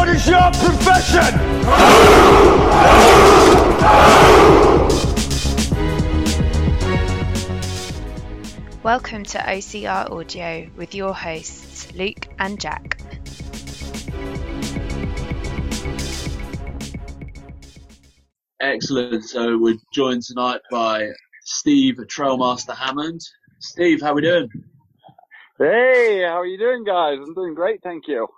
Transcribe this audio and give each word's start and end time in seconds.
What 0.00 0.08
is 0.08 0.26
your 0.26 0.40
profession? 0.40 1.38
Welcome 8.82 9.24
to 9.24 9.38
OCR 9.40 10.10
Audio 10.10 10.70
with 10.74 10.94
your 10.94 11.12
hosts, 11.12 11.92
Luke 11.92 12.28
and 12.38 12.58
Jack. 12.58 12.98
Excellent. 18.58 19.24
So 19.24 19.58
we're 19.58 19.76
joined 19.92 20.22
tonight 20.22 20.62
by 20.70 21.10
Steve 21.42 21.96
Trailmaster 21.96 22.74
Hammond. 22.74 23.20
Steve, 23.58 24.00
how 24.00 24.12
are 24.12 24.14
we 24.14 24.22
doing? 24.22 24.48
Hey, 25.58 26.22
how 26.26 26.40
are 26.40 26.46
you 26.46 26.56
doing, 26.56 26.84
guys? 26.84 27.18
I'm 27.18 27.34
doing 27.34 27.52
great, 27.52 27.82
thank 27.82 28.08
you. 28.08 28.28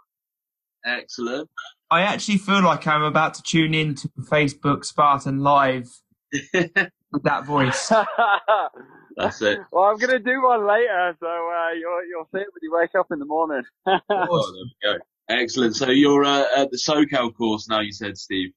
Excellent. 0.84 1.48
I 1.90 2.02
actually 2.02 2.38
feel 2.38 2.62
like 2.62 2.86
I'm 2.86 3.02
about 3.02 3.34
to 3.34 3.42
tune 3.42 3.74
in 3.74 3.94
to 3.96 4.08
Facebook 4.20 4.84
Spartan 4.84 5.40
Live 5.40 5.88
with 6.32 7.22
that 7.24 7.44
voice. 7.44 7.88
That's 9.16 9.42
it. 9.42 9.58
well, 9.70 9.84
I'm 9.84 9.98
gonna 9.98 10.18
do 10.18 10.42
one 10.42 10.66
later, 10.66 11.14
so 11.20 11.26
uh, 11.26 11.72
you'll 11.78 12.06
you'll 12.08 12.28
see 12.34 12.40
it 12.40 12.46
when 12.52 12.62
you 12.62 12.72
wake 12.72 12.94
up 12.98 13.08
in 13.12 13.18
the 13.18 13.26
morning. 13.26 13.62
Oh, 13.86 13.98
there 14.10 14.94
we 14.94 14.98
go. 14.98 15.04
Excellent. 15.28 15.76
So 15.76 15.90
you're 15.90 16.24
uh, 16.24 16.44
at 16.56 16.70
the 16.70 16.78
SoCal 16.78 17.34
course 17.34 17.68
now, 17.68 17.80
you 17.80 17.92
said, 17.92 18.16
Steve. 18.16 18.50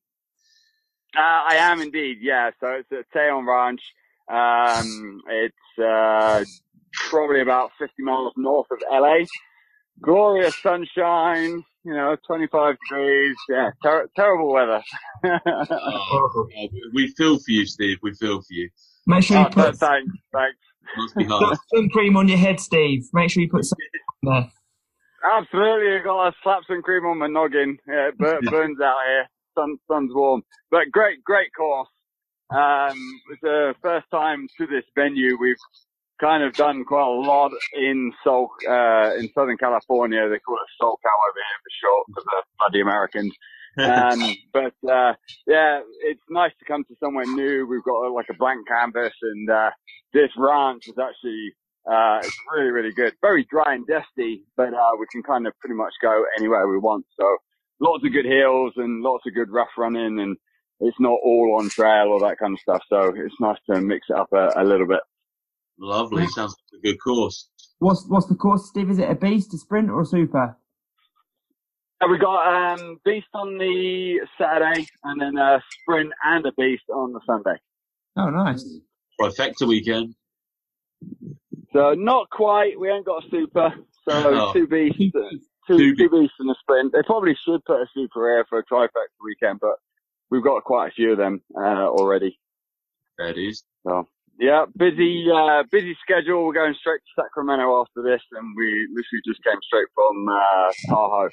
Uh, 1.15 1.21
I 1.21 1.55
am 1.55 1.81
indeed, 1.81 2.17
yeah. 2.21 2.51
So 2.59 2.67
it's 2.67 2.91
at 2.91 3.05
Tejon 3.13 3.45
Ranch. 3.45 3.81
Um, 4.29 5.21
it's 5.29 5.79
uh, 5.83 6.43
probably 7.09 7.41
about 7.41 7.71
50 7.77 8.01
miles 8.03 8.33
north 8.35 8.67
of 8.71 8.79
LA. 8.91 9.19
Glorious 10.01 10.55
sunshine, 10.61 11.63
you 11.83 11.93
know, 11.93 12.15
25 12.27 12.75
degrees. 12.89 13.35
Yeah, 13.49 13.69
ter- 13.83 14.07
terrible 14.15 14.51
weather. 14.51 14.81
Oh, 15.25 16.47
we 16.93 17.07
feel 17.17 17.37
for 17.37 17.51
you, 17.51 17.65
Steve. 17.65 17.97
We 18.03 18.13
feel 18.13 18.39
for 18.41 18.47
you. 18.53 18.69
Make 19.07 19.23
sure 19.23 19.37
you 19.37 19.45
Oh, 19.45 19.49
put 19.49 19.77
thanks, 19.77 20.11
thanks. 20.33 20.57
Must 20.97 21.15
be 21.15 21.23
hard. 21.25 21.57
sun 21.73 21.89
cream 21.89 22.17
on 22.17 22.27
your 22.27 22.37
head, 22.37 22.59
Steve. 22.59 23.05
Make 23.13 23.29
sure 23.29 23.41
you 23.41 23.49
put 23.49 23.65
some 23.65 23.77
on 24.27 24.33
there. 24.41 24.51
Absolutely, 25.37 25.95
I 25.99 26.03
got 26.03 26.27
a 26.27 26.33
slap 26.43 26.61
some 26.67 26.81
cream 26.81 27.05
on 27.05 27.17
my 27.17 27.27
noggin. 27.27 27.77
Yeah, 27.87 28.09
it 28.09 28.17
bur- 28.17 28.39
burns 28.49 28.79
out 28.81 28.97
here. 29.07 29.27
Sun, 29.57 29.77
sun's 29.89 30.11
warm, 30.13 30.43
but 30.69 30.91
great, 30.91 31.23
great 31.23 31.47
course. 31.57 31.87
Um, 32.53 32.97
it's 33.31 33.41
the 33.41 33.73
first 33.81 34.05
time 34.11 34.47
to 34.57 34.67
this 34.67 34.83
venue. 34.95 35.37
We've 35.39 35.55
kind 36.19 36.43
of 36.43 36.53
done 36.53 36.83
quite 36.85 37.07
a 37.07 37.19
lot 37.19 37.51
in 37.73 38.13
Sol, 38.23 38.49
uh, 38.67 39.15
in 39.17 39.29
Southern 39.33 39.57
California. 39.57 40.27
They 40.29 40.39
call 40.39 40.57
it 40.57 40.81
SoCal 40.81 41.19
over 41.29 41.35
here 41.35 41.59
for 41.63 41.71
short 41.81 42.05
for 42.13 42.23
the 42.23 42.43
bloody 42.59 42.81
Americans. 42.81 43.33
Um, 43.77 44.21
but, 44.53 44.73
uh, 44.89 45.15
yeah, 45.47 45.81
it's 45.99 46.23
nice 46.29 46.53
to 46.59 46.65
come 46.65 46.85
to 46.85 46.95
somewhere 46.97 47.25
new. 47.25 47.67
We've 47.67 47.83
got 47.83 48.07
uh, 48.07 48.13
like 48.13 48.27
a 48.29 48.33
blank 48.33 48.65
canvas 48.69 49.11
and, 49.21 49.49
uh, 49.49 49.71
this 50.13 50.29
ranch 50.37 50.87
is 50.87 50.93
actually, 50.97 51.51
uh, 51.85 52.19
it's 52.23 52.37
really, 52.55 52.71
really 52.71 52.93
good. 52.93 53.15
Very 53.21 53.45
dry 53.51 53.73
and 53.73 53.85
dusty, 53.85 54.45
but, 54.55 54.73
uh, 54.73 54.91
we 54.97 55.07
can 55.11 55.23
kind 55.23 55.45
of 55.45 55.59
pretty 55.59 55.75
much 55.75 55.91
go 56.01 56.23
anywhere 56.39 56.69
we 56.69 56.77
want. 56.77 57.05
So 57.19 57.25
lots 57.81 58.05
of 58.05 58.13
good 58.13 58.23
hills 58.23 58.71
and 58.77 59.03
lots 59.03 59.25
of 59.27 59.33
good 59.35 59.51
rough 59.51 59.75
running 59.77 60.21
and 60.21 60.37
it's 60.79 60.99
not 61.01 61.19
all 61.21 61.57
on 61.59 61.67
trail 61.67 62.07
or 62.07 62.21
that 62.21 62.37
kind 62.37 62.53
of 62.53 62.59
stuff. 62.61 62.81
So 62.87 63.13
it's 63.13 63.35
nice 63.41 63.57
to 63.69 63.81
mix 63.81 64.07
it 64.09 64.15
up 64.15 64.29
a, 64.31 64.51
a 64.55 64.63
little 64.63 64.87
bit. 64.87 65.01
Lovely. 65.79 66.25
Sounds 66.27 66.55
like 66.73 66.79
a 66.79 66.81
good 66.87 66.97
course. 67.03 67.49
What's 67.79 68.05
what's 68.07 68.27
the 68.27 68.35
course, 68.35 68.67
Steve? 68.69 68.89
Is 68.89 68.99
it 68.99 69.09
a 69.09 69.15
beast, 69.15 69.53
a 69.53 69.57
sprint, 69.57 69.89
or 69.89 70.01
a 70.01 70.05
super? 70.05 70.57
Uh, 72.01 72.07
We 72.09 72.17
got 72.17 72.79
um, 72.79 72.99
Beast 73.05 73.27
on 73.33 73.57
the 73.57 74.19
Saturday, 74.37 74.87
and 75.03 75.21
then 75.21 75.37
a 75.37 75.61
Sprint 75.81 76.11
and 76.23 76.45
a 76.45 76.51
Beast 76.57 76.83
on 76.93 77.11
the 77.13 77.19
Sunday. 77.25 77.59
Oh, 78.17 78.29
nice. 78.29 78.65
Trifecta 79.19 79.67
weekend. 79.67 80.15
So 81.73 81.93
not 81.93 82.29
quite. 82.29 82.79
We 82.79 82.89
ain't 82.89 83.05
got 83.05 83.25
a 83.25 83.29
Super. 83.29 83.73
So 84.07 84.11
Oh. 84.49 84.53
two 84.53 84.67
Beasts, 84.67 84.97
Two 84.97 85.11
uh, 85.15 85.29
two, 85.67 85.77
Two 85.77 85.95
two 85.95 86.09
Beasts 86.09 86.35
and 86.39 86.49
a 86.49 86.55
Sprint. 86.61 86.93
They 86.93 87.01
probably 87.05 87.35
should 87.45 87.63
put 87.65 87.81
a 87.81 87.85
Super 87.93 88.29
here 88.33 88.45
for 88.49 88.59
a 88.59 88.65
trifecta 88.65 88.89
weekend, 89.23 89.59
but 89.59 89.75
we've 90.31 90.43
got 90.43 90.63
quite 90.63 90.89
a 90.89 90.91
few 90.91 91.11
of 91.11 91.17
them 91.17 91.41
uh, 91.57 91.87
already. 91.87 92.39
There 93.17 93.27
it 93.29 93.37
is. 93.37 93.63
So 93.85 94.07
yeah, 94.39 94.65
busy, 94.77 95.25
uh, 95.33 95.63
busy 95.71 95.95
schedule. 96.01 96.45
We're 96.45 96.53
going 96.53 96.75
straight 96.79 96.99
to 96.99 97.23
Sacramento 97.23 97.81
after 97.81 98.01
this, 98.01 98.21
and 98.31 98.55
we 98.55 98.87
literally 98.89 99.21
just 99.25 99.43
came 99.43 99.59
straight 99.63 99.87
from 99.93 100.27
uh, 100.27 100.71
Tahoe. 100.89 101.29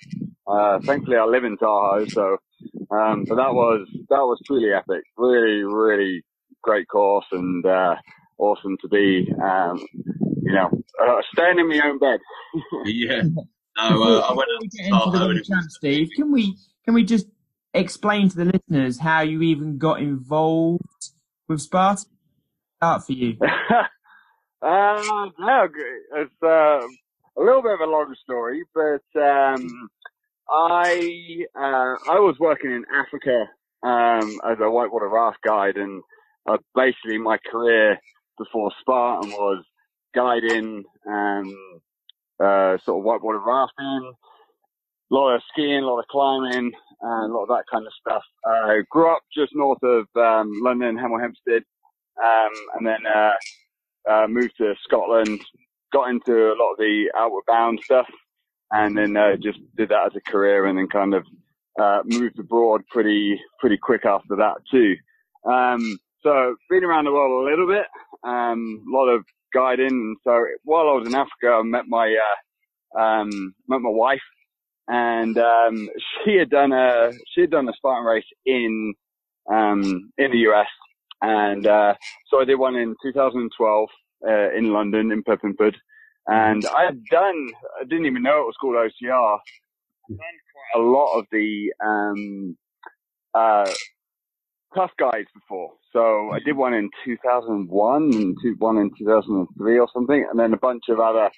Uh, 0.46 0.80
thankfully, 0.80 1.16
I 1.16 1.24
live 1.24 1.44
in 1.44 1.56
Tahoe, 1.56 2.06
so 2.06 2.38
um, 2.90 3.24
but 3.28 3.36
that 3.36 3.54
was 3.54 3.88
that 4.08 4.20
was 4.20 4.38
truly 4.46 4.72
epic. 4.72 5.02
Really, 5.16 5.64
really 5.64 6.24
great 6.62 6.88
course, 6.88 7.26
and 7.32 7.64
uh, 7.64 7.96
awesome 8.38 8.76
to 8.82 8.88
be, 8.88 9.32
um, 9.42 9.84
you 10.42 10.52
know, 10.52 10.70
uh, 11.02 11.22
staying 11.32 11.58
in 11.58 11.68
my 11.68 11.80
own 11.84 11.98
bed. 11.98 12.20
Yeah. 12.84 13.22
No, 13.78 14.02
uh, 14.02 14.20
I 14.20 14.34
went 14.34 14.50
out 14.54 14.60
we 14.60 14.68
to 14.68 14.76
get 14.76 14.86
into 14.86 14.98
the 14.98 15.04
Tahoe 15.04 15.30
and 15.30 15.42
World 15.48 15.64
it 15.64 15.70
Steve, 15.70 16.10
can 16.14 16.30
we 16.30 16.54
can 16.84 16.92
we 16.92 17.04
just 17.04 17.26
explain 17.72 18.28
to 18.28 18.36
the 18.36 18.44
listeners 18.44 18.98
how 18.98 19.22
you 19.22 19.40
even 19.40 19.78
got 19.78 20.00
involved 20.02 20.82
with 21.48 21.62
Spartan? 21.62 22.11
Start 22.82 23.04
for 23.04 23.12
you. 23.12 23.36
uh, 23.40 25.28
no, 25.38 25.68
it's 26.16 26.34
uh, 26.42 26.46
a 26.48 27.40
little 27.40 27.62
bit 27.62 27.74
of 27.74 27.80
a 27.80 27.86
long 27.88 28.12
story, 28.24 28.64
but 28.74 29.20
um, 29.20 29.88
I 30.50 31.44
uh, 31.54 31.94
I 32.10 32.18
was 32.18 32.34
working 32.40 32.72
in 32.72 32.84
Africa 32.92 33.44
um, 33.84 34.40
as 34.50 34.58
a 34.60 34.68
whitewater 34.68 35.08
raft 35.08 35.38
guide, 35.46 35.76
and 35.76 36.02
uh, 36.50 36.56
basically 36.74 37.18
my 37.18 37.38
career 37.52 38.00
before 38.36 38.72
Spartan 38.80 39.30
was 39.30 39.64
guiding, 40.12 40.82
um, 41.08 41.54
uh, 42.42 42.78
sort 42.84 42.98
of 42.98 43.04
whitewater 43.04 43.38
rafting, 43.46 44.12
a 45.08 45.14
lot 45.14 45.36
of 45.36 45.42
skiing, 45.52 45.84
a 45.84 45.86
lot 45.86 46.00
of 46.00 46.08
climbing, 46.08 46.72
and 47.00 47.30
a 47.30 47.32
lot 47.32 47.44
of 47.44 47.48
that 47.50 47.64
kind 47.72 47.86
of 47.86 47.92
stuff. 48.00 48.24
I 48.44 48.80
grew 48.90 49.14
up 49.14 49.22
just 49.32 49.52
north 49.54 49.84
of 49.84 50.06
um, 50.16 50.50
London, 50.64 50.96
Hemel 50.96 51.20
Hempstead, 51.20 51.62
um, 52.22 52.50
and 52.76 52.86
then 52.86 53.06
uh, 53.06 54.10
uh, 54.10 54.26
moved 54.28 54.54
to 54.58 54.74
Scotland, 54.84 55.40
got 55.92 56.10
into 56.10 56.32
a 56.32 56.56
lot 56.58 56.72
of 56.72 56.78
the 56.78 57.10
outward 57.16 57.44
bound 57.46 57.80
stuff, 57.84 58.06
and 58.70 58.96
then 58.96 59.16
uh, 59.16 59.36
just 59.36 59.58
did 59.76 59.90
that 59.90 60.06
as 60.06 60.12
a 60.16 60.30
career, 60.30 60.66
and 60.66 60.78
then 60.78 60.88
kind 60.88 61.14
of 61.14 61.24
uh, 61.80 62.00
moved 62.04 62.38
abroad 62.38 62.82
pretty 62.90 63.40
pretty 63.60 63.78
quick 63.80 64.04
after 64.04 64.36
that 64.36 64.56
too. 64.70 64.94
Um, 65.50 65.98
so 66.22 66.54
been 66.70 66.84
around 66.84 67.04
the 67.04 67.12
world 67.12 67.46
a 67.46 67.50
little 67.50 67.66
bit, 67.66 67.86
um, 68.24 68.84
a 68.88 68.96
lot 68.96 69.08
of 69.08 69.24
guiding, 69.54 70.16
so 70.24 70.44
while 70.64 70.88
I 70.88 70.92
was 70.94 71.06
in 71.06 71.14
Africa, 71.14 71.58
I 71.58 71.62
met 71.62 71.84
my 71.88 72.14
uh, 72.14 73.00
um, 73.00 73.54
met 73.68 73.80
my 73.80 73.90
wife, 73.90 74.22
and 74.88 75.36
um, 75.38 75.88
she 76.24 76.36
had 76.36 76.50
done 76.50 76.72
a 76.72 77.12
she 77.34 77.42
had 77.42 77.50
done 77.50 77.68
a 77.68 77.72
Spartan 77.74 78.04
race 78.04 78.24
in 78.46 78.94
um, 79.50 80.10
in 80.18 80.30
the 80.30 80.38
US, 80.50 80.68
and 81.22 81.66
uh, 81.66 81.94
so 82.28 82.40
I 82.40 82.44
did 82.44 82.56
one 82.56 82.76
in 82.76 82.94
2012 83.02 83.88
uh, 84.28 84.50
in 84.52 84.72
London 84.72 85.12
in 85.12 85.22
Pippingford, 85.22 85.74
and 86.26 86.64
I 86.66 86.84
had 86.86 87.02
done 87.10 87.48
I 87.80 87.84
didn't 87.84 88.06
even 88.06 88.22
know 88.22 88.42
it 88.42 88.46
was 88.46 88.56
called 88.60 88.74
OCR. 88.74 89.38
Done 90.08 90.18
quite 90.18 90.80
a 90.80 90.84
lot 90.84 91.18
of 91.18 91.26
the 91.32 91.72
um, 91.84 92.56
uh, 93.34 93.70
Tough 94.74 94.90
Guys 94.98 95.26
before. 95.34 95.72
So 95.92 96.30
I 96.32 96.38
did 96.44 96.56
one 96.56 96.74
in 96.74 96.90
2001 97.04 98.02
and 98.14 98.36
two, 98.42 98.56
one 98.58 98.78
in 98.78 98.90
2003 98.98 99.78
or 99.78 99.88
something, 99.94 100.26
and 100.30 100.38
then 100.38 100.52
a 100.54 100.58
bunch 100.58 100.84
of 100.88 100.98
other 101.00 101.30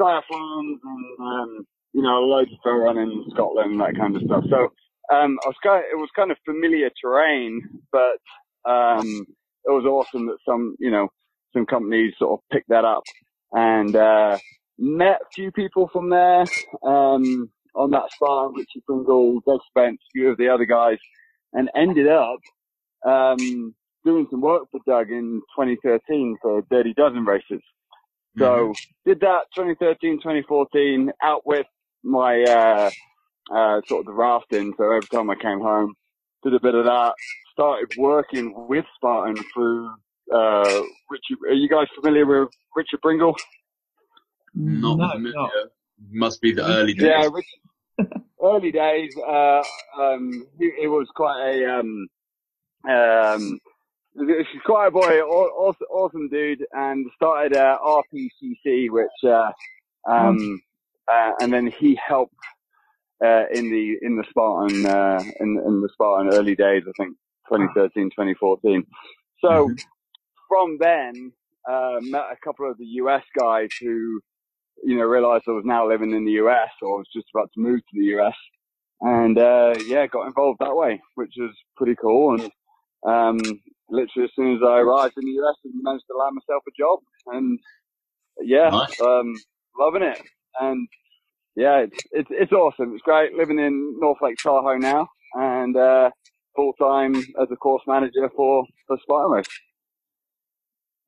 triathlons 0.00 0.78
and 0.82 1.20
um, 1.20 1.66
you 1.92 2.02
know 2.02 2.20
loads 2.20 2.50
of 2.52 2.60
trail 2.62 2.76
running 2.76 3.10
in 3.10 3.24
Scotland 3.32 3.72
and 3.72 3.80
that 3.80 3.96
kind 3.96 4.16
of 4.16 4.22
stuff. 4.22 4.44
So 4.50 4.72
um, 5.14 5.38
I 5.44 5.48
was 5.48 5.56
kind 5.62 5.84
it 5.92 5.96
was 5.96 6.08
kind 6.16 6.30
of 6.30 6.38
familiar 6.46 6.90
terrain, 7.02 7.62
but 7.92 8.18
um, 8.68 9.26
it 9.64 9.70
was 9.70 9.84
awesome 9.84 10.26
that 10.26 10.38
some 10.46 10.76
you 10.78 10.90
know 10.90 11.08
some 11.52 11.66
companies 11.66 12.14
sort 12.18 12.38
of 12.38 12.48
picked 12.52 12.68
that 12.68 12.84
up 12.84 13.02
and 13.52 13.96
uh, 13.96 14.38
met 14.78 15.20
a 15.20 15.30
few 15.34 15.50
people 15.50 15.88
from 15.92 16.10
there 16.10 16.44
um, 16.82 17.50
on 17.74 17.90
that 17.90 18.10
Spartan, 18.12 18.54
Richie 18.54 18.82
Pringle, 18.86 19.40
Doug 19.46 19.60
Spence, 19.68 20.00
a 20.00 20.10
few 20.12 20.28
of 20.28 20.38
the 20.38 20.48
other 20.48 20.64
guys, 20.64 20.98
and 21.52 21.68
ended 21.74 22.08
up 22.08 22.38
um, 23.06 23.74
doing 24.04 24.26
some 24.30 24.40
work 24.40 24.64
for 24.70 24.80
Doug 24.86 25.10
in 25.10 25.42
2013 25.56 26.36
for 26.40 26.62
Dirty 26.70 26.94
Dozen 26.94 27.24
races. 27.24 27.60
So 28.38 28.72
did 29.04 29.20
that 29.20 29.42
2013, 29.56 30.18
2014 30.18 31.10
out 31.22 31.44
with 31.44 31.66
my, 32.04 32.42
uh, 32.42 32.90
uh, 33.52 33.80
sort 33.86 34.00
of 34.00 34.06
the 34.06 34.12
rafting. 34.12 34.72
So 34.78 34.84
every 34.84 35.08
time 35.08 35.30
I 35.30 35.34
came 35.34 35.60
home, 35.60 35.94
did 36.42 36.54
a 36.54 36.60
bit 36.60 36.74
of 36.74 36.84
that, 36.84 37.14
started 37.60 37.92
working 37.98 38.54
with 38.68 38.86
Spartan 38.96 39.36
through, 39.52 39.90
uh, 40.34 40.82
Richie, 41.10 41.36
are 41.46 41.52
you 41.52 41.68
guys 41.68 41.86
familiar 41.94 42.24
with 42.24 42.48
Richard 42.74 43.02
Pringle? 43.02 43.36
Not 44.54 44.96
no, 44.96 45.10
familiar. 45.10 45.34
not. 45.34 45.50
Must 46.10 46.40
be 46.40 46.52
the 46.52 46.64
early 46.64 46.94
days. 46.94 47.08
Yeah, 47.08 47.28
Rich, 47.30 48.08
early 48.42 48.72
days, 48.72 49.14
uh, 49.18 49.62
um, 50.00 50.46
he, 50.58 50.72
he 50.80 50.86
was 50.86 51.06
quite 51.14 51.50
a, 51.50 51.80
um, 51.80 52.08
um, 52.88 53.60
she's 54.16 54.62
quite 54.64 54.86
a 54.86 54.90
boy, 54.90 55.20
awesome, 55.20 55.86
awesome 55.90 56.28
dude, 56.30 56.64
and 56.72 57.06
started 57.14 57.54
uh, 57.54 57.76
RPCC, 57.84 58.88
which, 58.88 59.08
uh, 59.24 59.52
um, 60.08 60.62
uh, 61.12 61.32
and 61.42 61.52
then 61.52 61.66
he 61.78 61.98
helped 62.08 62.32
uh, 63.22 63.44
in 63.52 63.70
the 63.70 63.98
in 64.00 64.16
the 64.16 64.24
Spartan 64.30 64.86
uh, 64.86 65.22
in, 65.40 65.62
in 65.66 65.82
the 65.82 65.90
Spartan 65.92 66.32
early 66.32 66.54
days, 66.54 66.84
I 66.88 66.92
think 66.96 67.16
2013, 67.50 68.10
2014. 68.10 68.84
So 69.40 69.48
mm-hmm. 69.48 69.74
from 70.48 70.78
then, 70.78 71.32
uh, 71.68 71.98
met 72.00 72.24
a 72.32 72.36
couple 72.44 72.70
of 72.70 72.78
the 72.78 72.86
US 73.02 73.24
guys 73.38 73.68
who, 73.80 74.20
you 74.84 74.96
know, 74.96 75.04
realized 75.04 75.44
I 75.48 75.52
was 75.52 75.64
now 75.64 75.88
living 75.88 76.12
in 76.12 76.24
the 76.24 76.32
US 76.32 76.70
or 76.82 76.98
was 76.98 77.08
just 77.14 77.26
about 77.34 77.50
to 77.54 77.60
move 77.60 77.80
to 77.80 78.00
the 78.00 78.18
US. 78.18 78.36
And, 79.02 79.38
uh, 79.38 79.74
yeah, 79.86 80.06
got 80.06 80.26
involved 80.26 80.58
that 80.60 80.76
way, 80.76 81.00
which 81.14 81.32
was 81.38 81.54
pretty 81.76 81.96
cool. 82.00 82.34
And, 82.40 82.50
um, 83.06 83.38
literally 83.88 84.24
as 84.24 84.30
soon 84.36 84.56
as 84.56 84.62
I 84.62 84.78
arrived 84.78 85.14
in 85.16 85.24
the 85.24 85.42
US, 85.42 85.56
I 85.64 85.70
managed 85.72 86.04
to 86.10 86.16
land 86.16 86.36
myself 86.36 86.62
a 86.68 86.72
job 86.78 86.98
and 87.26 87.58
yeah, 88.42 88.68
nice. 88.68 89.00
um, 89.00 89.34
loving 89.78 90.02
it. 90.02 90.20
And 90.60 90.88
yeah, 91.56 91.78
it's, 91.78 91.98
it's, 92.12 92.28
it's 92.30 92.52
awesome. 92.52 92.92
It's 92.94 93.02
great 93.02 93.34
living 93.34 93.58
in 93.58 93.96
North 93.98 94.18
Lake 94.22 94.36
Tahoe 94.42 94.76
now 94.76 95.08
and, 95.34 95.76
uh, 95.76 96.10
full 96.54 96.72
time 96.74 97.14
as 97.14 97.48
a 97.50 97.56
course 97.56 97.82
manager 97.86 98.28
for, 98.34 98.64
for 98.86 98.98
Spartan 99.02 99.44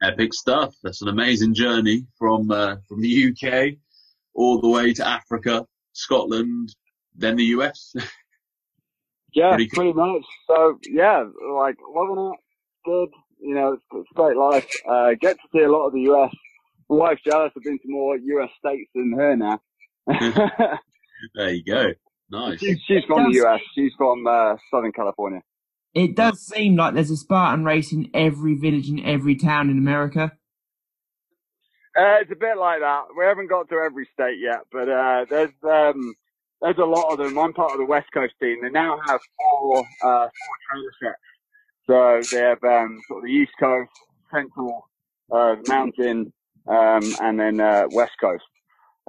Epic 0.02 0.34
stuff. 0.34 0.74
That's 0.82 1.02
an 1.02 1.08
amazing 1.08 1.54
journey 1.54 2.06
from, 2.18 2.50
uh, 2.50 2.76
from 2.88 3.00
the 3.00 3.30
UK 3.30 3.78
all 4.34 4.60
the 4.60 4.68
way 4.68 4.92
to 4.94 5.06
Africa, 5.06 5.66
Scotland, 5.92 6.74
then 7.14 7.36
the 7.36 7.44
US. 7.56 7.94
yeah, 9.34 9.50
pretty, 9.50 9.68
pretty, 9.68 9.92
much. 9.92 10.24
So 10.46 10.78
yeah, 10.88 11.24
like 11.54 11.76
loving 11.94 12.32
it. 12.32 12.40
Good. 12.84 13.08
You 13.40 13.54
know, 13.54 13.72
it's, 13.74 13.82
it's 13.92 14.08
great 14.14 14.36
life. 14.36 14.68
Uh, 14.88 15.10
get 15.20 15.36
to 15.36 15.48
see 15.52 15.62
a 15.62 15.70
lot 15.70 15.86
of 15.86 15.92
the 15.92 16.12
US. 16.12 16.34
My 16.88 16.96
wife's 16.96 17.22
jealous. 17.22 17.52
I've 17.56 17.62
been 17.62 17.78
to 17.78 17.88
more 17.88 18.16
US 18.16 18.50
states 18.58 18.90
than 18.94 19.12
her 19.16 19.36
now. 19.36 19.60
there 21.34 21.50
you 21.50 21.64
go. 21.64 21.92
Nice. 22.32 22.60
She's, 22.60 22.78
she's 22.86 23.04
from 23.04 23.30
the 23.30 23.44
US. 23.44 23.60
She's 23.74 23.92
from 23.96 24.26
uh, 24.26 24.56
Southern 24.70 24.92
California. 24.92 25.42
It 25.94 26.16
does 26.16 26.40
seem 26.40 26.76
like 26.76 26.94
there's 26.94 27.10
a 27.10 27.16
Spartan 27.16 27.64
race 27.64 27.92
in 27.92 28.10
every 28.14 28.54
village 28.54 28.88
in 28.88 29.04
every 29.04 29.36
town 29.36 29.68
in 29.68 29.76
America. 29.76 30.32
Uh, 31.94 32.22
it's 32.22 32.32
a 32.32 32.36
bit 32.36 32.56
like 32.56 32.80
that. 32.80 33.02
We 33.18 33.24
haven't 33.26 33.48
got 33.48 33.68
to 33.68 33.74
every 33.74 34.08
state 34.14 34.38
yet, 34.40 34.60
but 34.72 34.88
uh, 34.88 35.26
there's 35.28 35.52
um, 35.62 36.14
there's 36.62 36.78
a 36.78 36.86
lot 36.86 37.12
of 37.12 37.18
them. 37.18 37.38
I'm 37.38 37.52
part 37.52 37.72
of 37.72 37.78
the 37.78 37.84
West 37.84 38.08
Coast 38.14 38.32
team. 38.40 38.60
They 38.62 38.70
now 38.70 38.98
have 39.06 39.20
four 39.36 39.80
uh, 40.02 40.28
four 40.28 40.56
trailer 40.70 40.92
sets. 41.02 41.20
So 41.86 42.34
they 42.34 42.42
have 42.42 42.64
um, 42.64 42.98
sort 43.08 43.18
of 43.18 43.24
the 43.24 43.30
East 43.30 43.52
Coast, 43.60 43.90
Central, 44.32 44.88
uh, 45.30 45.56
Mountain, 45.68 46.32
um, 46.66 47.14
and 47.20 47.38
then 47.38 47.60
uh, 47.60 47.88
West 47.90 48.12
Coast. 48.18 48.44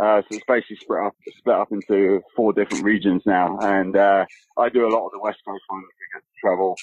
Uh, 0.01 0.21
so 0.21 0.27
it's 0.31 0.45
basically 0.47 0.77
split 0.77 0.99
up, 1.05 1.15
split 1.37 1.55
up 1.55 1.71
into 1.71 2.21
four 2.35 2.53
different 2.53 2.83
regions 2.83 3.21
now. 3.25 3.57
And, 3.59 3.95
uh, 3.95 4.25
I 4.57 4.69
do 4.69 4.87
a 4.87 4.89
lot 4.89 5.05
of 5.05 5.11
the 5.11 5.19
West 5.19 5.39
Coast 5.45 5.63
ones. 5.69 5.85
We 5.85 6.19
get 6.19 6.23
to 6.23 6.39
travel, 6.41 6.75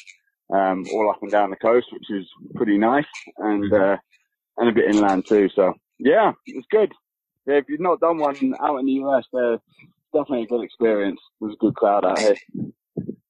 um, 0.53 0.85
all 0.93 1.11
up 1.11 1.23
and 1.23 1.31
down 1.31 1.51
the 1.51 1.57
coast, 1.57 1.89
which 1.93 2.11
is 2.11 2.29
pretty 2.55 2.79
nice 2.79 3.07
and, 3.39 3.65
mm-hmm. 3.65 3.93
uh, 3.95 3.97
and 4.59 4.69
a 4.69 4.73
bit 4.73 4.95
inland 4.95 5.27
too. 5.27 5.49
So 5.55 5.75
yeah, 5.99 6.33
it's 6.47 6.67
good. 6.71 6.93
Yeah, 7.47 7.57
if 7.57 7.65
you've 7.69 7.81
not 7.81 8.01
done 8.01 8.19
one 8.19 8.37
out 8.61 8.79
in 8.79 8.87
the 8.87 8.93
US, 9.05 9.25
they're 9.33 9.59
definitely 10.13 10.45
a 10.45 10.47
good 10.47 10.65
experience. 10.65 11.21
There's 11.41 11.55
a 11.55 11.57
good 11.57 11.75
crowd 11.75 12.05
out 12.05 12.19
here. 12.19 12.37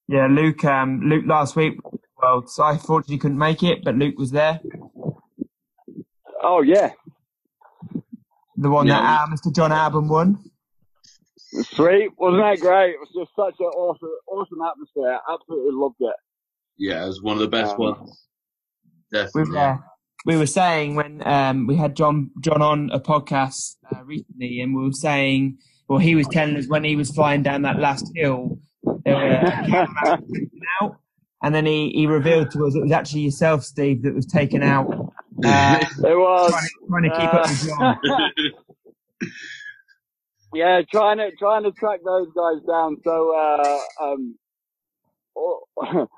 Yeah, 0.08 0.26
Luke, 0.26 0.64
um, 0.64 1.02
Luke 1.04 1.24
last 1.26 1.54
week, 1.54 1.78
well, 2.20 2.46
so 2.46 2.64
I 2.64 2.76
fortunately 2.76 3.18
couldn't 3.18 3.38
make 3.38 3.62
it, 3.62 3.84
but 3.84 3.94
Luke 3.94 4.18
was 4.18 4.32
there. 4.32 4.60
Oh 6.42 6.62
yeah, 6.62 6.90
the 8.60 8.70
one 8.70 8.86
yeah. 8.86 9.00
that 9.00 9.20
uh, 9.22 9.26
Mr. 9.34 9.54
John 9.54 9.70
Albon 9.70 10.08
won. 10.08 10.38
Sweet, 11.36 12.10
wasn't 12.16 12.42
that 12.42 12.60
great? 12.60 12.90
It 12.90 13.00
was 13.00 13.08
just 13.16 13.34
such 13.34 13.54
an 13.58 13.66
awesome, 13.66 14.08
awesome 14.28 14.58
atmosphere. 14.62 15.18
Absolutely 15.32 15.72
loved 15.72 15.96
it. 16.00 16.14
Yeah, 16.78 17.04
it 17.04 17.08
was 17.08 17.22
one 17.22 17.36
of 17.36 17.40
the 17.40 17.48
best 17.48 17.72
um, 17.72 17.78
ones. 17.78 18.26
Definitely. 19.12 19.52
We, 19.52 19.58
uh, 19.58 19.76
we 20.26 20.36
were 20.36 20.46
saying 20.46 20.94
when 20.94 21.26
um, 21.26 21.66
we 21.66 21.76
had 21.76 21.96
John 21.96 22.30
John 22.40 22.62
on 22.62 22.90
a 22.92 23.00
podcast 23.00 23.76
uh, 23.94 24.04
recently, 24.04 24.60
and 24.60 24.76
we 24.76 24.84
were 24.84 24.92
saying, 24.92 25.58
well, 25.88 25.98
he 25.98 26.14
was 26.14 26.28
telling 26.28 26.56
us 26.56 26.68
when 26.68 26.84
he 26.84 26.94
was 26.94 27.10
flying 27.10 27.42
down 27.42 27.62
that 27.62 27.80
last 27.80 28.12
hill, 28.14 28.58
there 29.04 29.16
were 29.16 29.88
out, 30.80 30.96
and 31.42 31.54
then 31.54 31.66
he, 31.66 31.90
he 31.90 32.06
revealed 32.06 32.50
to 32.52 32.66
us 32.66 32.74
it 32.76 32.82
was 32.82 32.92
actually 32.92 33.22
yourself, 33.22 33.64
Steve, 33.64 34.02
that 34.02 34.14
was 34.14 34.26
taken 34.26 34.62
out 34.62 35.09
uh, 35.44 35.84
it 36.08 36.16
was 36.16 36.50
trying 36.88 37.02
to, 37.02 37.10
trying 37.10 37.10
to 37.10 37.10
keep 37.10 37.34
uh, 37.34 37.36
up 37.36 37.48
with 37.48 37.66
John. 37.66 37.98
yeah, 40.54 40.82
trying 40.90 41.18
to 41.18 41.30
trying 41.36 41.62
to 41.64 41.72
track 41.72 42.00
those 42.04 42.28
guys 42.36 42.62
down. 42.66 42.96
So 43.04 43.34
uh, 43.36 43.78
um, 44.02 44.36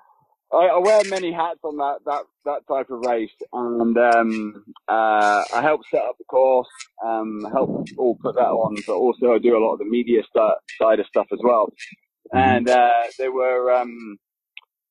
I, 0.53 0.67
I, 0.67 0.79
wear 0.79 1.03
many 1.09 1.33
hats 1.33 1.61
on 1.65 1.79
that 1.79 1.99
that 2.07 2.23
that 2.45 2.67
type 2.69 2.91
of 2.91 3.05
race, 3.07 3.31
and 3.53 3.97
um, 3.97 4.65
uh, 4.89 5.45
I 5.55 5.63
help 5.63 5.83
set 5.91 6.03
up 6.03 6.19
the 6.19 6.25
course, 6.25 6.69
um, 7.05 7.47
help 7.53 7.87
all 7.97 8.17
put 8.21 8.35
that 8.35 8.43
on, 8.43 8.77
but 8.87 8.95
also 8.95 9.33
I 9.33 9.39
do 9.39 9.57
a 9.57 9.63
lot 9.65 9.75
of 9.75 9.79
the 9.79 9.87
media 9.87 10.23
st- 10.23 10.59
side 10.79 11.01
of 11.01 11.07
stuff 11.07 11.27
as 11.33 11.41
well. 11.43 11.73
Mm-hmm. 12.35 12.39
And 12.39 12.69
uh, 12.69 12.91
they 13.19 13.29
were 13.29 13.73
um, 13.73 14.19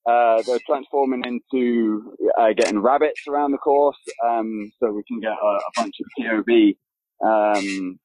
uh, 0.05 0.41
they're 0.41 0.59
transforming 0.65 1.23
into 1.25 2.15
uh, 2.39 2.53
getting 2.57 2.79
rabbits 2.79 3.21
around 3.27 3.51
the 3.51 3.57
course, 3.57 3.97
um, 4.25 4.71
so 4.79 4.91
we 4.91 5.03
can 5.07 5.19
get 5.19 5.31
a, 5.31 5.45
a 5.45 5.71
bunch 5.75 5.95
of 5.99 6.07
POV, 6.19 6.75
um, 7.23 7.99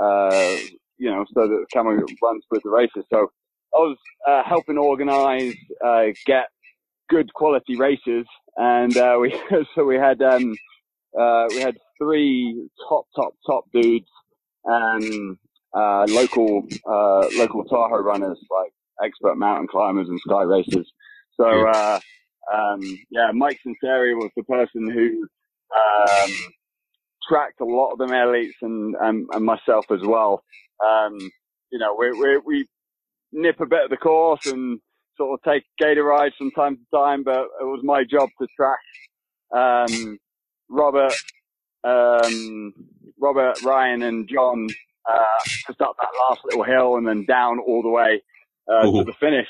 uh, 0.00 0.56
you 0.98 1.10
know, 1.10 1.24
so 1.32 1.42
that 1.42 1.48
the 1.48 1.66
camera 1.72 2.00
runs 2.22 2.44
with 2.50 2.62
the 2.64 2.70
races. 2.70 3.04
So 3.12 3.30
I 3.74 3.78
was 3.78 3.96
uh, 4.26 4.42
helping 4.44 4.76
organise, 4.76 5.54
uh, 5.84 6.06
get 6.24 6.46
good 7.08 7.32
quality 7.32 7.76
races, 7.76 8.26
and 8.56 8.96
uh, 8.96 9.16
we 9.20 9.40
so 9.76 9.84
we 9.84 9.96
had 9.96 10.20
um, 10.22 10.56
we 11.14 11.60
had 11.60 11.76
three 11.96 12.68
top 12.88 13.06
top 13.14 13.34
top 13.46 13.64
dudes, 13.72 14.10
um, 14.68 15.38
local 16.08 16.66
local 16.84 17.64
Tahoe 17.66 18.02
runners 18.02 18.38
like 18.50 18.72
expert 19.04 19.36
mountain 19.36 19.68
climbers 19.68 20.08
and 20.08 20.18
sky 20.18 20.42
racers 20.42 20.90
so, 21.36 21.68
uh, 21.68 22.00
um, 22.52 22.80
yeah, 23.10 23.30
Mike 23.32 23.60
Sinceri 23.66 24.14
was 24.14 24.30
the 24.36 24.44
person 24.44 24.90
who, 24.90 25.26
um, 25.74 26.32
tracked 27.28 27.60
a 27.60 27.64
lot 27.64 27.90
of 27.92 27.98
the 27.98 28.06
elites 28.06 28.62
and, 28.62 28.94
and, 29.00 29.26
and 29.32 29.44
myself 29.44 29.86
as 29.90 30.00
well. 30.02 30.42
Um, 30.84 31.18
you 31.70 31.78
know, 31.78 31.96
we, 31.98 32.12
we, 32.12 32.38
we 32.38 32.66
nip 33.32 33.60
a 33.60 33.66
bit 33.66 33.84
of 33.84 33.90
the 33.90 33.96
course 33.96 34.46
and 34.46 34.80
sort 35.16 35.38
of 35.38 35.50
take 35.50 35.64
gator 35.78 36.04
rides 36.04 36.34
from 36.38 36.50
time 36.52 36.76
to 36.76 36.96
time, 36.96 37.24
but 37.24 37.40
it 37.60 37.64
was 37.64 37.80
my 37.82 38.04
job 38.04 38.28
to 38.40 38.46
track, 38.56 38.78
um, 39.52 40.18
Robert, 40.68 41.14
um, 41.84 42.72
Robert, 43.18 43.62
Ryan 43.62 44.02
and 44.02 44.28
John, 44.28 44.68
uh, 45.10 45.24
just 45.66 45.80
up 45.80 45.96
that 45.98 46.08
last 46.28 46.42
little 46.44 46.64
hill 46.64 46.96
and 46.96 47.06
then 47.06 47.24
down 47.24 47.58
all 47.58 47.82
the 47.82 47.88
way, 47.88 48.22
uh, 48.70 48.82
to 48.82 49.04
the 49.04 49.14
finish. 49.14 49.48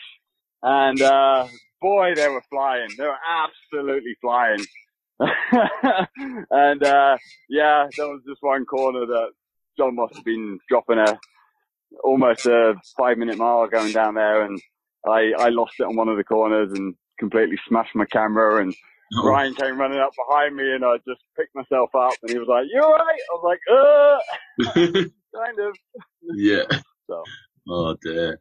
And, 0.62 1.00
uh, 1.02 1.46
boy, 1.86 2.14
they 2.16 2.28
were 2.28 2.42
flying. 2.50 2.88
They 2.98 3.04
were 3.04 3.22
absolutely 3.44 4.16
flying. 4.20 4.64
and 6.50 6.82
uh, 6.82 7.16
yeah, 7.48 7.86
there 7.96 8.08
was 8.08 8.22
just 8.28 8.42
one 8.42 8.64
corner 8.64 9.06
that 9.06 9.28
John 9.78 9.94
must 9.94 10.16
have 10.16 10.24
been 10.24 10.58
dropping 10.68 10.98
a 10.98 11.18
almost 12.02 12.44
a 12.46 12.74
five 12.98 13.18
minute 13.18 13.38
mile 13.38 13.68
going 13.68 13.92
down 13.92 14.14
there, 14.14 14.42
and 14.42 14.60
I 15.06 15.32
I 15.38 15.48
lost 15.50 15.74
it 15.78 15.84
on 15.84 15.96
one 15.96 16.08
of 16.08 16.16
the 16.16 16.24
corners 16.24 16.72
and 16.72 16.94
completely 17.20 17.58
smashed 17.68 17.94
my 17.94 18.04
camera. 18.06 18.60
And 18.62 18.74
oh. 19.18 19.28
Ryan 19.28 19.54
came 19.54 19.78
running 19.78 20.00
up 20.00 20.10
behind 20.16 20.56
me, 20.56 20.64
and 20.64 20.84
I 20.84 20.96
just 21.08 21.22
picked 21.36 21.54
myself 21.54 21.90
up, 21.94 22.14
and 22.22 22.30
he 22.32 22.38
was 22.38 22.48
like, 22.48 22.66
"You 22.72 22.80
alright?" 22.82 23.20
I 23.30 23.34
was 23.36 23.44
like, 23.52 23.60
"Uh, 23.72 25.02
kind 25.44 25.58
of." 25.60 25.76
Yeah. 26.34 26.80
So. 27.08 27.22
Oh 27.68 27.96
dear. 28.02 28.40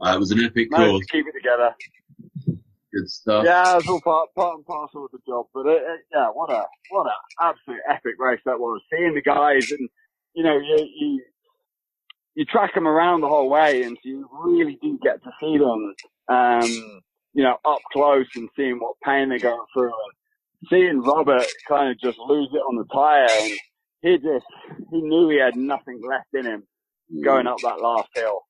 Uh, 0.00 0.14
it 0.14 0.18
was 0.18 0.30
an 0.30 0.44
epic 0.44 0.70
course. 0.70 1.04
keep 1.06 1.26
it 1.26 1.32
together. 1.32 1.74
Good 2.92 3.10
stuff. 3.10 3.44
Yeah, 3.44 3.76
it's 3.78 3.88
all 3.88 4.00
part, 4.00 4.30
part 4.34 4.56
and 4.56 4.66
parcel 4.66 5.04
of 5.04 5.10
the 5.12 5.18
job. 5.26 5.46
But 5.52 5.66
it, 5.66 5.82
it, 5.82 6.00
yeah, 6.14 6.28
what 6.28 6.50
a 6.50 6.64
what 6.90 7.06
a 7.06 7.44
absolute 7.44 7.82
epic 7.88 8.14
race 8.18 8.40
that 8.46 8.58
was. 8.58 8.80
Seeing 8.90 9.14
the 9.14 9.22
guys 9.22 9.70
and 9.72 9.88
you 10.34 10.42
know 10.42 10.56
you 10.56 10.88
you 10.98 11.22
you 12.34 12.44
track 12.46 12.74
them 12.74 12.86
around 12.88 13.20
the 13.20 13.28
whole 13.28 13.50
way, 13.50 13.82
and 13.82 13.96
so 14.02 14.08
you 14.08 14.28
really 14.44 14.78
do 14.80 14.98
get 15.02 15.22
to 15.24 15.30
see 15.40 15.58
them, 15.58 15.94
um, 16.28 17.02
you 17.34 17.42
know, 17.42 17.56
up 17.66 17.80
close 17.92 18.26
and 18.36 18.48
seeing 18.56 18.78
what 18.78 18.94
pain 19.04 19.28
they're 19.28 19.40
going 19.40 19.66
through, 19.74 19.92
and 19.92 20.68
seeing 20.70 21.02
Robert 21.02 21.46
kind 21.68 21.90
of 21.90 21.98
just 22.00 22.18
lose 22.18 22.48
it 22.52 22.58
on 22.58 22.76
the 22.76 22.84
tire, 22.94 23.26
and 23.28 23.58
he 24.02 24.16
just 24.18 24.46
he 24.90 25.00
knew 25.02 25.28
he 25.28 25.38
had 25.38 25.56
nothing 25.56 26.00
left 26.08 26.28
in 26.32 26.46
him 26.46 26.62
going 27.24 27.46
up 27.46 27.58
that 27.62 27.80
last 27.82 28.08
hill. 28.14 28.40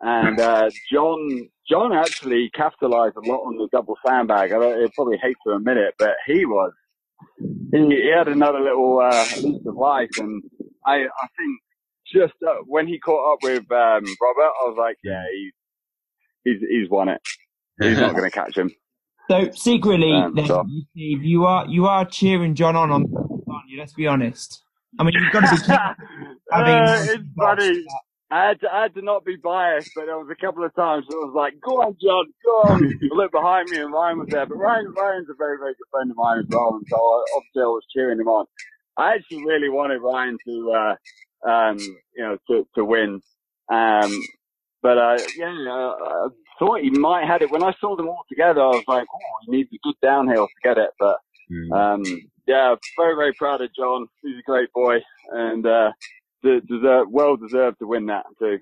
And 0.00 0.38
uh, 0.40 0.70
John 0.92 1.48
John 1.68 1.92
actually 1.92 2.50
capitalized 2.54 3.16
a 3.16 3.20
lot 3.20 3.38
on 3.40 3.56
the 3.56 3.68
double 3.72 3.96
sandbag. 4.06 4.52
I 4.52 4.58
don't, 4.58 4.78
he'll 4.78 4.90
probably 4.94 5.18
hate 5.22 5.36
to 5.46 5.54
admit 5.54 5.76
it, 5.78 5.94
but 5.98 6.10
he 6.26 6.44
was 6.44 6.72
he, 7.72 7.78
he 7.78 8.10
had 8.14 8.28
another 8.28 8.60
little 8.60 9.00
uh, 9.00 9.24
lease 9.42 9.66
of 9.66 9.74
life, 9.76 10.10
and 10.18 10.42
I 10.86 10.94
I 11.04 11.26
think 11.38 11.60
just 12.12 12.34
uh, 12.46 12.56
when 12.66 12.86
he 12.86 12.98
caught 12.98 13.32
up 13.34 13.38
with 13.42 13.62
um, 13.72 14.04
Robert, 14.20 14.52
I 14.62 14.68
was 14.68 14.76
like, 14.78 14.96
yeah, 15.02 15.22
he's 15.32 15.52
he's 16.60 16.68
he's 16.68 16.90
won 16.90 17.08
it. 17.08 17.20
He's 17.80 17.98
not 17.98 18.12
going 18.14 18.24
to 18.24 18.30
catch 18.30 18.56
him. 18.56 18.70
So 19.30 19.50
secretly, 19.54 20.12
Um, 20.12 20.34
then, 20.34 20.46
so- 20.46 20.66
Steve, 20.90 21.24
you 21.24 21.46
are 21.46 21.66
you 21.66 21.86
are 21.86 22.04
cheering 22.04 22.54
John 22.54 22.76
on, 22.76 22.90
on 22.92 23.06
you? 23.68 23.78
Let's 23.78 23.94
be 23.94 24.06
honest. 24.06 24.62
I 25.00 25.02
mean, 25.02 25.14
you've 25.14 25.32
got 25.32 25.48
to 25.48 25.66
be 25.66 25.72
Uh, 26.52 27.06
it's 27.08 27.24
funny. 27.34 27.84
I 28.30 28.48
had, 28.48 28.60
to, 28.60 28.72
I 28.72 28.82
had 28.82 28.94
to 28.94 29.02
not 29.02 29.24
be 29.24 29.36
biased, 29.36 29.90
but 29.94 30.06
there 30.06 30.18
was 30.18 30.28
a 30.30 30.34
couple 30.44 30.64
of 30.64 30.74
times 30.74 31.04
that 31.08 31.14
I 31.14 31.24
was 31.26 31.34
like, 31.36 31.54
go 31.60 31.82
on, 31.82 31.96
John, 32.02 32.26
go 32.44 32.50
on. 32.72 32.84
I 33.12 33.14
looked 33.14 33.32
behind 33.32 33.68
me 33.70 33.78
and 33.78 33.92
Ryan 33.92 34.18
was 34.18 34.28
there, 34.30 34.46
but 34.46 34.56
Ryan, 34.56 34.92
Ryan's 34.96 35.28
a 35.30 35.34
very, 35.38 35.58
very 35.58 35.74
good 35.74 35.86
friend 35.90 36.10
of 36.10 36.16
mine 36.16 36.38
as 36.40 36.46
well, 36.48 36.74
and 36.74 36.84
so 36.88 36.96
I, 36.96 37.22
obviously 37.36 37.62
I 37.62 37.66
was 37.66 37.84
cheering 37.94 38.18
him 38.20 38.28
on. 38.28 38.46
I 38.96 39.14
actually 39.14 39.44
really 39.44 39.68
wanted 39.68 39.98
Ryan 40.00 40.38
to, 40.48 40.72
uh, 40.72 41.48
um, 41.50 41.78
you 41.78 42.24
know, 42.24 42.38
to, 42.50 42.66
to 42.76 42.84
win. 42.84 43.20
Um, 43.70 44.20
but, 44.82 44.98
uh, 44.98 45.18
yeah, 45.36 45.54
uh, 45.68 45.94
I 45.94 46.28
thought 46.58 46.80
he 46.80 46.90
might 46.90 47.26
have 47.26 47.42
it. 47.42 47.50
When 47.50 47.62
I 47.62 47.72
saw 47.80 47.96
them 47.96 48.08
all 48.08 48.24
together, 48.28 48.60
I 48.62 48.68
was 48.68 48.84
like, 48.88 49.06
oh, 49.12 49.18
he 49.46 49.52
needs 49.56 49.70
a 49.72 49.78
good 49.82 49.96
downhill 50.02 50.46
to 50.46 50.68
get 50.68 50.78
it, 50.78 50.90
but, 50.98 51.16
Mm. 51.52 51.72
um, 51.76 52.02
yeah, 52.46 52.74
very, 52.96 53.14
very 53.16 53.34
proud 53.34 53.60
of 53.60 53.68
John. 53.76 54.06
He's 54.22 54.38
a 54.38 54.42
great 54.50 54.72
boy 54.72 54.96
and, 55.30 55.66
uh, 55.66 55.92
deserve, 56.44 57.06
well 57.10 57.36
deserved 57.36 57.78
to 57.80 57.86
win 57.86 58.06
that 58.06 58.24
too. 58.38 58.58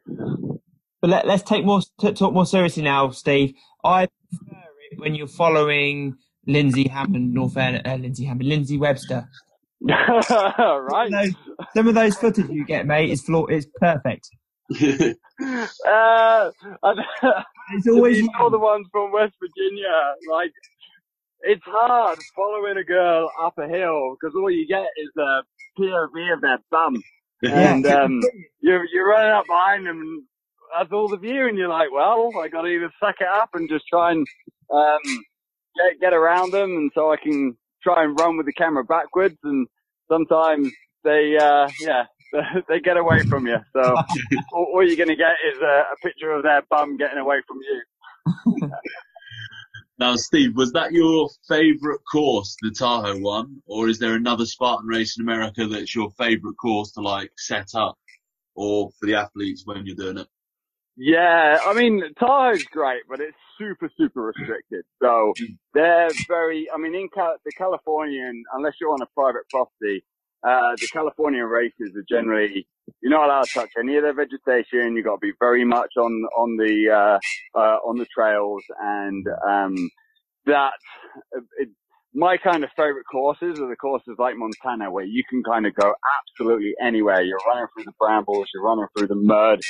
But 1.01 1.11
let, 1.11 1.27
let's 1.27 1.43
take 1.43 1.65
more 1.65 1.81
talk 2.01 2.33
more 2.33 2.47
seriously 2.47 2.83
now, 2.83 3.11
Steve. 3.11 3.55
I 3.85 4.09
prefer 4.31 4.63
it 4.91 4.99
when 5.01 5.15
you're 5.15 5.27
following 5.27 6.15
Lindsay 6.47 6.89
Hammond, 6.89 7.37
or 7.39 7.51
fair, 7.51 7.83
uh, 7.85 7.97
Lindsay 7.97 8.25
Hammond, 8.25 8.49
Lindsay 8.49 8.79
Webster. 8.79 9.29
right. 9.83 11.11
No. 11.11 11.25
Some 11.75 11.89
of 11.89 11.95
those 11.95 12.17
footage 12.17 12.49
you 12.49 12.65
get, 12.65 12.87
mate, 12.87 13.11
is 13.11 13.23
flaw- 13.23 13.47
is 13.47 13.67
perfect. 13.81 14.29
Uh, 15.87 16.51
It's 17.75 17.89
always 17.89 18.23
are 18.39 18.51
the 18.51 18.59
ones 18.59 18.87
from 18.93 19.13
West 19.13 19.35
Virginia. 19.41 20.15
Like, 20.31 20.53
it's 21.41 21.63
hard 21.65 22.19
following 22.37 22.77
a 22.77 22.85
girl 22.85 23.31
up 23.41 23.57
a 23.59 23.67
hill 23.67 24.15
because 24.21 24.35
all 24.37 24.51
you 24.51 24.67
get 24.67 24.87
is 24.97 25.11
a 25.17 25.43
POV 25.81 26.35
of 26.35 26.41
their 26.43 26.59
bum. 26.71 26.95
And 27.43 27.87
um, 27.99 28.21
you're 28.61 28.85
you're 28.93 29.09
running 29.09 29.33
up 29.33 29.47
behind 29.47 29.87
them, 29.87 30.01
and 30.01 30.23
that's 30.77 30.93
all 30.93 31.09
the 31.09 31.17
view, 31.17 31.49
and 31.49 31.59
you're 31.59 31.69
like, 31.69 31.93
well, 31.93 32.31
I 32.41 32.49
got 32.49 32.63
to 32.63 32.69
either 32.69 32.93
suck 33.01 33.17
it 33.21 33.27
up 33.27 33.51
and 33.55 33.69
just 33.69 33.87
try 33.89 34.13
and 34.13 34.27
um, 34.73 35.01
get 35.77 36.01
get 36.01 36.13
around 36.13 36.53
them, 36.53 36.71
and 36.71 36.91
so 36.95 37.13
I 37.13 37.17
can 37.17 37.57
try 37.83 38.05
and 38.05 38.19
run 38.19 38.37
with 38.37 38.47
the 38.47 38.53
camera 38.53 38.85
backwards, 38.85 39.39
and 39.43 39.67
sometimes 40.11 40.71
they, 41.05 41.37
uh, 41.41 41.69
yeah, 41.81 42.05
they 42.69 42.81
get 42.81 42.97
away 42.97 43.23
from 43.25 43.47
you. 43.47 43.57
So 43.73 43.81
all, 44.53 44.67
all 44.75 44.87
you're 44.87 44.97
gonna 44.97 45.17
get 45.17 45.37
is 45.53 45.59
a, 45.61 45.85
a 45.93 45.97
picture 46.03 46.31
of 46.31 46.43
their 46.43 46.63
bum 46.71 46.97
getting 46.97 47.19
away 47.19 47.43
from 47.47 47.59
you. 47.61 48.71
Now, 50.03 50.17
Steve, 50.17 50.57
was 50.57 50.73
that 50.73 50.91
your 50.91 51.31
favourite 51.47 52.01
course, 52.11 52.57
the 52.61 52.73
Tahoe 52.73 53.21
one, 53.21 53.63
or 53.67 53.89
is 53.89 54.01
there 54.01 54.17
another 54.17 54.45
Spartan 54.45 54.89
race 54.89 55.17
in 55.17 55.23
America 55.23 55.69
that's 55.69 55.95
your 55.95 56.11
favourite 56.19 56.57
course 56.57 56.91
to 56.95 57.01
like 57.01 57.31
set 57.39 57.69
up, 57.77 57.97
or 58.57 58.91
for 58.99 59.07
the 59.07 59.15
athletes 59.15 59.63
when 59.65 59.87
you're 59.87 59.95
doing 59.95 60.19
it? 60.19 60.27
Yeah, 60.97 61.57
I 61.65 61.73
mean, 61.75 62.03
Tahoe's 62.19 62.65
great, 62.65 63.03
but 63.09 63.21
it's 63.21 63.37
super, 63.57 63.89
super 63.97 64.23
restricted. 64.23 64.85
So 65.01 65.35
they're 65.73 66.11
very, 66.27 66.67
I 66.75 66.79
mean, 66.79 66.97
in 66.97 67.09
Cal- 67.09 67.37
the 67.45 67.53
Californian, 67.53 68.43
unless 68.55 68.75
you're 68.81 68.93
on 68.93 69.03
a 69.03 69.09
private 69.15 69.49
property, 69.51 70.05
uh, 70.43 70.75
the 70.81 70.89
Californian 70.93 71.45
races 71.45 71.95
are 71.95 72.05
generally, 72.09 72.67
you're 73.01 73.13
not 73.13 73.27
allowed 73.27 73.45
to 73.45 73.53
touch 73.53 73.71
any 73.79 73.97
of 73.97 74.03
their 74.03 74.15
vegetation. 74.15 74.97
You've 74.97 75.05
got 75.05 75.17
to 75.17 75.27
be 75.27 75.33
very 75.39 75.65
much 75.65 75.93
on, 75.97 76.13
on 76.37 76.57
the, 76.57 76.91
uh, 76.91 77.59
uh, 77.59 77.77
on 77.85 77.99
the 77.99 78.07
trails 78.07 78.63
and, 78.81 79.27
um, 79.47 79.91
that, 80.47 80.73
it, 81.59 81.69
my 82.15 82.37
kind 82.37 82.63
of 82.63 82.71
favorite 82.77 83.05
courses 83.11 83.59
are 83.59 83.69
the 83.69 83.77
courses 83.77 84.17
like 84.19 84.35
Montana 84.37 84.91
where 84.91 85.05
you 85.05 85.23
can 85.29 85.43
kind 85.43 85.67
of 85.67 85.75
go 85.75 85.95
absolutely 86.19 86.75
anywhere. 86.85 87.23
You're 87.23 87.39
running 87.47 87.67
through 87.75 87.85
the 87.85 87.93
brambles, 87.99 88.49
you're 88.53 88.65
running 88.65 88.87
through 88.97 89.07
the 89.07 89.15
mud, 89.15 89.61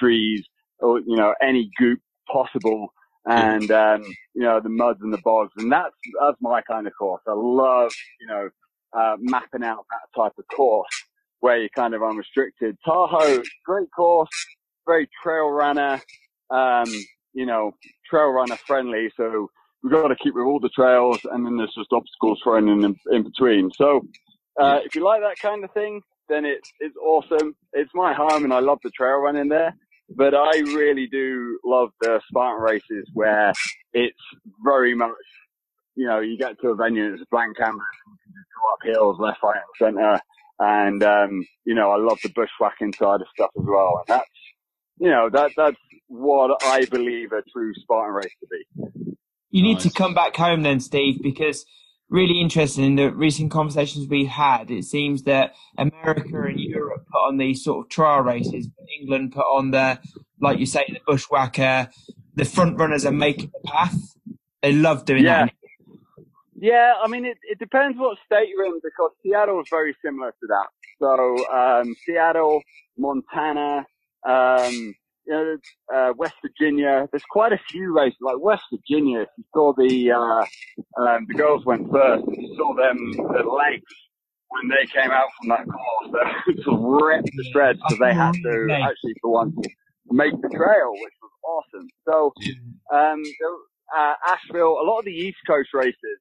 trees, 0.00 0.42
or, 0.78 1.00
you 1.00 1.16
know, 1.16 1.34
any 1.42 1.70
goop 1.78 2.00
possible 2.32 2.88
and, 3.26 3.70
um, 3.70 4.02
you 4.34 4.42
know, 4.42 4.60
the 4.60 4.70
muds 4.70 5.00
and 5.02 5.12
the 5.12 5.20
bogs. 5.22 5.52
And 5.58 5.70
that's, 5.70 5.94
that's 6.20 6.38
my 6.40 6.62
kind 6.62 6.86
of 6.86 6.94
course. 6.98 7.22
I 7.28 7.34
love, 7.36 7.92
you 8.20 8.26
know, 8.28 8.48
uh, 8.96 9.16
mapping 9.20 9.62
out 9.62 9.84
that 9.90 10.20
type 10.20 10.32
of 10.38 10.44
course 10.56 10.88
where 11.40 11.58
you're 11.58 11.68
kind 11.74 11.94
of 11.94 12.02
unrestricted. 12.02 12.76
Tahoe, 12.84 13.42
great 13.64 13.88
course, 13.94 14.28
very 14.86 15.08
trail 15.22 15.50
runner, 15.50 16.00
um, 16.50 16.86
you 17.32 17.46
know, 17.46 17.72
trail 18.08 18.28
runner 18.28 18.56
friendly. 18.66 19.10
So 19.16 19.50
we've 19.82 19.92
got 19.92 20.08
to 20.08 20.16
keep 20.16 20.34
with 20.34 20.44
all 20.44 20.60
the 20.60 20.68
trails 20.70 21.20
and 21.30 21.44
then 21.44 21.56
there's 21.56 21.74
just 21.76 21.92
obstacles 21.92 22.40
thrown 22.42 22.68
in, 22.68 22.96
in 23.10 23.22
between. 23.22 23.70
So, 23.76 24.06
uh, 24.60 24.80
if 24.84 24.94
you 24.94 25.04
like 25.04 25.22
that 25.22 25.38
kind 25.40 25.64
of 25.64 25.72
thing, 25.72 26.02
then 26.28 26.44
it's, 26.44 26.70
it's 26.80 26.96
awesome. 26.96 27.54
It's 27.72 27.90
my 27.94 28.12
home 28.12 28.44
and 28.44 28.52
I 28.52 28.60
love 28.60 28.78
the 28.82 28.90
trail 28.90 29.16
running 29.16 29.48
there. 29.48 29.74
But 30.16 30.34
I 30.34 30.58
really 30.58 31.06
do 31.06 31.58
love 31.64 31.90
the 32.00 32.20
Spartan 32.28 32.60
races 32.60 33.08
where 33.14 33.52
it's 33.92 34.18
very 34.64 34.94
much, 34.94 35.12
you 35.94 36.06
know, 36.06 36.18
you 36.18 36.36
get 36.36 36.60
to 36.60 36.68
a 36.68 36.74
venue 36.74 37.04
and 37.04 37.14
it's 37.14 37.22
a 37.22 37.26
blank 37.30 37.56
canvas 37.56 37.80
and 38.06 38.12
you 38.12 38.18
can 38.24 38.32
just 38.34 38.48
go 38.56 38.72
up 38.72 38.94
hills, 38.94 39.16
left, 39.20 39.42
right, 39.42 39.60
and 39.80 39.94
centre. 39.96 40.20
And, 40.60 41.02
um, 41.02 41.44
you 41.64 41.74
know, 41.74 41.90
I 41.90 41.96
love 41.96 42.18
the 42.22 42.28
bushwhacking 42.28 42.92
side 42.92 43.22
of 43.22 43.26
stuff 43.34 43.50
as 43.58 43.64
well. 43.66 44.04
And 44.06 44.18
that's, 44.18 44.30
you 44.98 45.08
know, 45.08 45.30
that, 45.30 45.52
that's 45.56 45.78
what 46.08 46.62
I 46.62 46.84
believe 46.84 47.32
a 47.32 47.42
true 47.50 47.72
Spartan 47.74 48.14
race 48.14 48.34
to 48.40 48.46
be. 48.50 49.14
You 49.50 49.62
need 49.62 49.80
to 49.80 49.90
come 49.90 50.14
back 50.14 50.36
home 50.36 50.62
then, 50.62 50.78
Steve, 50.80 51.22
because 51.22 51.64
really 52.10 52.40
interesting 52.40 52.84
in 52.84 52.96
the 52.96 53.10
recent 53.10 53.50
conversations 53.50 54.06
we've 54.08 54.28
had. 54.28 54.70
It 54.70 54.84
seems 54.84 55.22
that 55.22 55.54
America 55.78 56.42
and 56.42 56.60
Europe 56.60 57.06
put 57.10 57.18
on 57.18 57.38
these 57.38 57.64
sort 57.64 57.86
of 57.86 57.90
trial 57.90 58.20
races, 58.20 58.68
but 58.68 58.84
England 59.00 59.32
put 59.32 59.46
on 59.46 59.70
the, 59.70 59.98
like 60.40 60.58
you 60.58 60.66
say, 60.66 60.84
the 60.88 61.00
bushwhacker. 61.06 61.88
The 62.34 62.44
front 62.44 62.78
runners 62.78 63.06
are 63.06 63.12
making 63.12 63.50
the 63.52 63.70
path. 63.70 63.96
They 64.62 64.72
love 64.72 65.04
doing 65.06 65.24
Yeah. 65.24 65.46
that. 65.46 65.54
Yeah, 66.62 66.92
I 67.02 67.08
mean, 67.08 67.24
it, 67.24 67.38
it 67.42 67.58
depends 67.58 67.98
what 67.98 68.18
state 68.26 68.50
you're 68.50 68.66
in 68.66 68.80
because 68.84 69.12
Seattle 69.22 69.60
is 69.60 69.66
very 69.70 69.96
similar 70.04 70.30
to 70.30 70.46
that. 70.48 70.68
So, 71.00 71.50
um, 71.50 71.96
Seattle, 72.04 72.60
Montana, 72.98 73.86
um, 74.28 74.94
you 75.24 75.32
know, 75.32 75.56
uh, 75.94 76.12
West 76.18 76.34
Virginia, 76.42 77.08
there's 77.10 77.24
quite 77.30 77.54
a 77.54 77.60
few 77.70 77.96
races, 77.96 78.18
like 78.20 78.38
West 78.40 78.64
Virginia, 78.70 79.20
if 79.22 79.28
you 79.38 79.44
saw 79.54 79.72
the, 79.72 80.10
uh, 80.10 81.02
um, 81.02 81.24
the 81.28 81.34
girls 81.34 81.64
went 81.64 81.90
first, 81.90 82.24
and 82.26 82.36
you 82.36 82.54
saw 82.58 82.74
them, 82.74 83.12
the 83.16 83.42
legs, 83.48 83.92
when 84.48 84.68
they 84.68 84.84
came 84.92 85.10
out 85.10 85.28
from 85.38 85.48
that 85.48 85.64
course, 85.64 86.12
they 86.12 86.52
were 86.52 86.62
sort 86.62 86.76
of 86.76 87.02
ripped 87.02 87.28
to 87.28 87.44
shreds 87.52 87.78
because 87.78 87.98
they 88.00 88.12
had 88.12 88.34
to 88.34 88.78
actually, 88.82 89.14
for 89.22 89.32
once, 89.32 89.56
make 90.10 90.32
the 90.42 90.48
trail, 90.50 90.92
which 90.92 91.14
was 91.22 91.64
awesome. 91.72 91.88
So, 92.04 92.32
um, 92.94 93.22
uh, 93.96 94.14
Asheville, 94.26 94.76
a 94.78 94.84
lot 94.84 94.98
of 94.98 95.04
the 95.06 95.12
East 95.12 95.38
Coast 95.46 95.70
races 95.72 96.20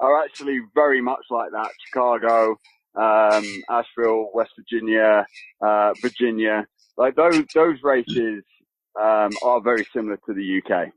are 0.00 0.22
actually 0.22 0.60
very 0.74 1.00
much 1.00 1.24
like 1.30 1.50
that. 1.52 1.70
Chicago, 1.86 2.56
um, 2.94 3.44
Asheville, 3.70 4.30
West 4.34 4.52
Virginia, 4.58 5.26
uh, 5.64 5.92
Virginia, 6.00 6.66
like 6.96 7.14
those, 7.16 7.42
those 7.54 7.78
races, 7.82 8.44
um, 9.00 9.30
are 9.42 9.60
very 9.60 9.86
similar 9.94 10.18
to 10.26 10.34
the 10.34 10.60
UK. 10.60 10.88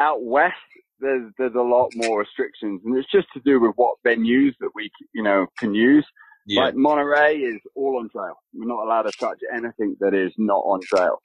Out 0.00 0.22
west, 0.22 0.54
there's, 0.98 1.32
there's 1.38 1.54
a 1.54 1.60
lot 1.60 1.90
more 1.94 2.20
restrictions 2.20 2.80
and 2.84 2.96
it's 2.96 3.10
just 3.10 3.28
to 3.34 3.40
do 3.44 3.60
with 3.60 3.72
what 3.76 3.96
venues 4.06 4.52
that 4.60 4.70
we, 4.74 4.90
you 5.14 5.22
know, 5.22 5.46
can 5.58 5.74
use. 5.74 6.06
Yeah. 6.46 6.62
Like 6.64 6.74
Monterey 6.74 7.36
is 7.36 7.60
all 7.76 7.98
on 7.98 8.08
trail. 8.10 8.34
We're 8.54 8.66
not 8.66 8.84
allowed 8.84 9.02
to 9.02 9.12
touch 9.12 9.38
anything 9.54 9.96
that 10.00 10.14
is 10.14 10.32
not 10.38 10.58
on 10.60 10.80
trail. 10.82 11.20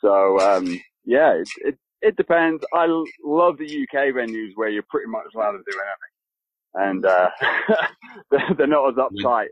So, 0.00 0.38
um, 0.40 0.80
yeah, 1.04 1.34
it, 1.34 1.48
it, 1.58 1.78
it 2.00 2.16
depends. 2.16 2.64
I 2.74 2.86
l- 2.86 3.04
love 3.24 3.58
the 3.58 3.64
UK 3.66 4.14
venues 4.14 4.50
where 4.54 4.68
you're 4.68 4.84
pretty 4.88 5.08
much 5.08 5.26
allowed 5.34 5.52
to 5.52 5.58
do 5.58 5.76
anything. 5.78 6.11
And, 6.74 7.04
uh, 7.04 7.30
they're- 8.30 8.54
they're 8.56 8.66
not 8.66 8.88
as 8.90 8.94
uptight. 8.96 9.48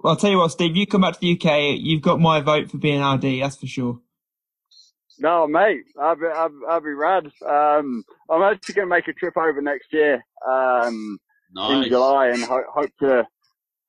Well, 0.00 0.12
I'll 0.12 0.16
tell 0.16 0.30
you 0.30 0.38
what, 0.38 0.52
Steve, 0.52 0.76
you 0.76 0.86
come 0.86 1.00
back 1.00 1.14
to 1.14 1.20
the 1.20 1.32
UK, 1.32 1.76
you've 1.80 2.02
got 2.02 2.20
my 2.20 2.40
vote 2.40 2.70
for 2.70 2.78
being 2.78 3.02
RD, 3.02 3.40
that's 3.42 3.56
for 3.56 3.66
sure. 3.66 3.98
No, 5.18 5.48
mate, 5.48 5.82
I'll 6.00 6.14
be, 6.14 6.26
I'd, 6.26 6.50
I'd 6.68 6.84
be 6.84 6.90
rad. 6.92 7.26
Um, 7.44 8.04
I'm 8.30 8.42
actually 8.42 8.74
going 8.74 8.86
to 8.86 8.94
make 8.94 9.08
a 9.08 9.12
trip 9.12 9.36
over 9.36 9.60
next 9.60 9.92
year, 9.92 10.24
um, 10.48 11.18
in 11.56 11.88
July 11.88 12.28
and 12.28 12.44
ho- 12.44 12.62
hope 12.72 12.90
to, 13.00 13.26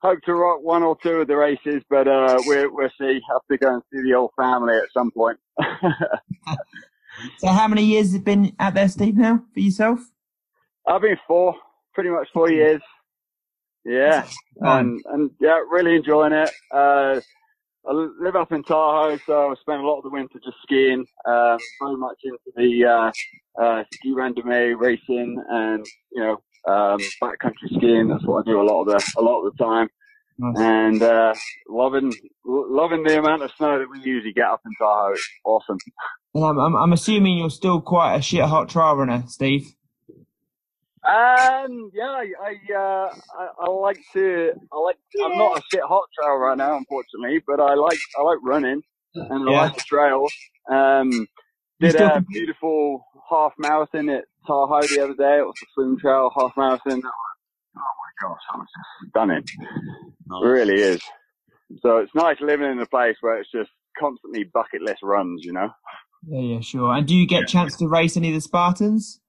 hope 0.01 0.19
to 0.25 0.33
rock 0.33 0.61
one 0.63 0.81
or 0.81 0.97
two 1.03 1.17
of 1.17 1.27
the 1.27 1.35
races, 1.37 1.83
but 1.91 2.07
uh, 2.07 2.41
we'll 2.45 2.73
we'll 2.73 2.89
see. 2.99 3.19
Have 3.31 3.41
to 3.51 3.57
go 3.59 3.73
and 3.75 3.83
see 3.93 4.01
the 4.01 4.15
old 4.15 4.31
family 4.35 4.73
at 4.75 4.91
some 4.93 5.11
point. 5.11 5.37
So 7.39 7.47
how 7.49 7.67
many 7.67 7.83
years 7.83 8.07
has 8.07 8.15
it 8.15 8.23
been 8.23 8.55
out 8.59 8.75
there, 8.75 8.87
Steve, 8.87 9.17
now 9.17 9.43
for 9.53 9.59
yourself? 9.59 9.99
I've 10.87 11.01
been 11.01 11.17
four, 11.27 11.53
pretty 11.99 12.15
much 12.15 12.29
four 12.33 12.49
years. 12.49 12.81
Yeah, 13.83 14.25
and 14.61 15.01
and 15.11 15.31
yeah, 15.41 15.59
really 15.69 15.97
enjoying 15.97 16.31
it. 16.31 16.49
Uh, 16.73 17.19
I 17.85 17.91
live 17.91 18.37
up 18.37 18.53
in 18.53 18.63
Tahoe, 18.63 19.17
so 19.25 19.51
I 19.51 19.55
spend 19.59 19.81
a 19.81 19.85
lot 19.85 19.97
of 19.97 20.03
the 20.03 20.09
winter 20.09 20.39
just 20.41 20.55
skiing. 20.63 21.05
Um, 21.25 21.57
very 21.81 21.97
much 21.97 22.19
into 22.23 22.37
the 22.55 22.85
uh, 22.85 23.61
uh, 23.61 23.83
ski 23.93 24.13
randonnée 24.15 24.79
racing 24.79 25.43
and 25.49 25.85
you 26.13 26.21
know 26.21 26.41
um, 26.71 26.99
backcountry 27.21 27.75
skiing. 27.75 28.07
That's 28.07 28.25
what 28.25 28.47
I 28.47 28.49
do 28.49 28.61
a 28.61 28.63
lot 28.63 28.83
of 28.83 28.87
the 28.87 29.13
a 29.17 29.21
lot 29.21 29.45
of 29.45 29.51
the 29.51 29.61
time. 29.61 29.89
Nice. 30.37 30.57
And 30.57 31.01
uh, 31.01 31.33
loving 31.67 32.13
loving 32.45 33.03
the 33.03 33.19
amount 33.19 33.41
of 33.41 33.51
snow 33.57 33.77
that 33.77 33.89
we 33.89 33.99
usually 33.99 34.31
get 34.31 34.45
up 34.45 34.61
in 34.65 34.71
Tahoe. 34.79 35.11
It's 35.11 35.29
awesome. 35.43 35.77
And 36.33 36.45
I'm, 36.45 36.59
I'm, 36.59 36.75
I'm 36.77 36.93
assuming 36.93 37.37
you're 37.37 37.49
still 37.49 37.81
quite 37.81 38.15
a 38.15 38.21
shit 38.21 38.45
hot 38.45 38.69
trail 38.69 38.95
runner, 38.95 39.23
Steve. 39.27 39.73
Um, 41.09 41.89
yeah, 41.93 42.03
I, 42.05 42.31
I, 42.39 42.73
uh, 42.75 43.09
I, 43.39 43.47
I 43.61 43.69
like 43.69 43.97
to, 44.13 44.51
I 44.71 44.77
like, 44.79 44.97
I'm 45.23 45.37
not 45.37 45.57
a 45.57 45.61
shit 45.71 45.81
hot 45.81 46.03
trail 46.19 46.35
right 46.35 46.57
now, 46.57 46.77
unfortunately, 46.77 47.41
but 47.47 47.59
I 47.59 47.73
like, 47.73 47.97
I 48.17 48.21
like 48.21 48.37
running 48.43 48.81
and 49.15 49.49
I 49.49 49.51
Yeah. 49.51 49.57
like 49.61 49.75
the 49.75 49.81
trail. 49.81 50.27
Um, 50.69 51.27
did 51.79 51.95
a 51.95 52.21
beautiful 52.29 53.05
half 53.27 53.53
marathon 53.57 54.09
at 54.09 54.25
Tahoe 54.45 54.81
the 54.81 55.03
other 55.03 55.15
day. 55.15 55.39
It 55.39 55.45
was 55.45 55.55
the 55.59 55.67
swim 55.73 55.97
trail 55.99 56.29
half 56.37 56.51
marathon. 56.55 57.01
Oh 57.01 57.81
my 57.81 58.27
gosh, 58.27 58.41
that 58.51 58.57
was 58.59 58.67
just 58.77 59.09
stunning. 59.09 59.43
Nice. 60.27 60.43
It 60.43 60.45
really 60.45 60.81
is. 60.81 61.01
So 61.81 61.97
it's 61.97 62.13
nice 62.13 62.37
living 62.39 62.69
in 62.69 62.79
a 62.79 62.85
place 62.85 63.15
where 63.21 63.39
it's 63.39 63.51
just 63.51 63.71
constantly 63.97 64.43
bucket 64.43 64.81
list 64.81 65.01
runs, 65.01 65.43
you 65.43 65.53
know? 65.53 65.69
Yeah, 66.27 66.41
yeah, 66.41 66.59
sure. 66.59 66.93
And 66.93 67.07
do 67.07 67.15
you 67.15 67.25
get 67.25 67.43
a 67.43 67.45
chance 67.47 67.75
to 67.77 67.87
race 67.87 68.15
any 68.17 68.27
of 68.29 68.35
the 68.35 68.41
Spartans? 68.41 69.21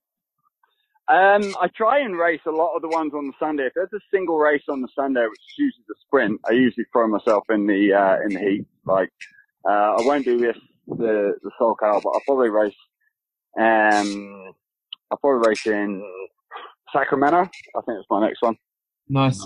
Um, 1.10 1.56
I 1.60 1.68
try 1.76 2.00
and 2.00 2.16
race 2.18 2.40
a 2.46 2.52
lot 2.52 2.76
of 2.76 2.82
the 2.82 2.88
ones 2.88 3.12
on 3.14 3.26
the 3.26 3.32
Sunday. 3.40 3.64
If 3.66 3.74
there's 3.74 3.92
a 3.92 4.00
single 4.14 4.38
race 4.38 4.62
on 4.70 4.80
the 4.80 4.88
Sunday, 4.94 5.22
which 5.28 5.40
is 5.40 5.58
usually 5.58 5.84
the 5.88 5.96
sprint, 6.06 6.40
I 6.48 6.52
usually 6.52 6.86
throw 6.92 7.08
myself 7.08 7.44
in 7.50 7.66
the 7.66 7.92
uh, 7.94 8.18
in 8.24 8.34
the 8.34 8.40
heat. 8.40 8.66
Like 8.86 9.10
uh, 9.68 9.96
I 9.98 10.02
won't 10.02 10.24
do 10.24 10.38
this 10.38 10.56
the 10.88 11.34
the 11.42 11.50
SoCal, 11.60 12.02
but 12.02 12.10
I'll 12.10 12.22
probably 12.26 12.50
race. 12.50 12.76
Um, 13.58 14.54
I'll 15.10 15.18
probably 15.18 15.48
race 15.48 15.66
in 15.66 16.02
Sacramento. 16.92 17.38
I 17.42 17.80
think 17.86 17.98
it's 17.98 18.06
my 18.10 18.20
next 18.26 18.42
one. 18.42 18.56
Nice. 19.08 19.40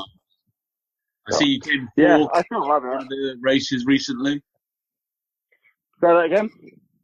I 1.28 1.32
see 1.32 1.46
you 1.46 1.60
came 1.60 1.88
Yeah, 1.96 2.18
fourth 2.18 2.32
I 2.34 2.42
still 2.42 2.68
love 2.68 2.84
in 2.84 2.90
one 2.90 3.00
it. 3.00 3.02
of 3.02 3.08
the 3.08 3.36
races 3.42 3.86
recently. 3.86 4.36
Say 6.00 6.08
that 6.08 6.24
again. 6.26 6.50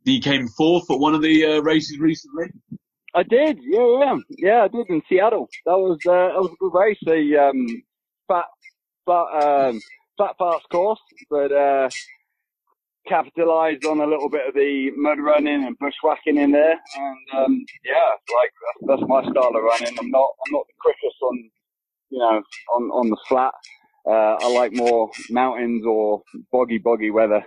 You 0.05 0.21
came 0.21 0.49
fourth 0.49 0.91
at 0.91 0.99
one 0.99 1.15
of 1.15 1.23
the 1.23 1.47
uh, 1.47 1.61
races 1.63 1.99
recently. 1.99 2.47
I 3.15 3.23
did, 3.25 3.59
yeah, 3.63 3.99
yeah, 4.01 4.17
yeah. 4.39 4.63
I 4.65 4.69
did 4.69 4.89
in 4.91 5.03
Seattle. 5.09 5.49
That 5.67 5.79
was 5.79 5.99
uh, 6.07 6.13
that 6.35 6.41
was 6.43 6.53
a 6.53 6.57
good 6.61 6.79
race. 6.79 6.99
A 7.09 7.49
um, 7.49 7.67
fat, 8.29 8.47
fat, 9.07 9.69
um, 9.69 9.81
fat 10.19 10.37
fast 10.39 10.69
course, 10.71 11.01
but 11.31 11.53
uh, 11.53 11.91
capitalised 13.09 13.85
on 13.87 14.01
a 14.01 14.07
little 14.07 14.31
bit 14.31 14.49
of 14.49 14.55
the 14.55 14.91
mud 14.97 15.19
running 15.21 15.65
and 15.67 15.79
bushwhacking 15.79 16.39
in 16.39 16.53
there. 16.53 16.81
And 16.97 17.19
um, 17.45 17.65
yeah, 17.85 18.11
like 18.41 18.53
that's, 18.87 19.01
that's 19.01 19.09
my 19.11 19.23
style 19.23 19.57
of 19.57 19.63
running. 19.65 19.97
I'm 19.99 20.11
not 20.11 20.31
I'm 20.47 20.53
not 20.53 20.67
the 20.69 20.75
quickest 20.81 21.17
on 21.23 21.51
you 22.11 22.19
know 22.21 22.43
on 22.77 22.83
on 22.91 23.11
the 23.11 23.19
flat. 23.29 23.55
Uh, 24.09 24.37
I 24.41 24.53
like 24.53 24.73
more 24.75 25.11
mountains 25.31 25.85
or 25.87 26.23
boggy 26.53 26.79
boggy 26.79 27.11
weather. 27.11 27.45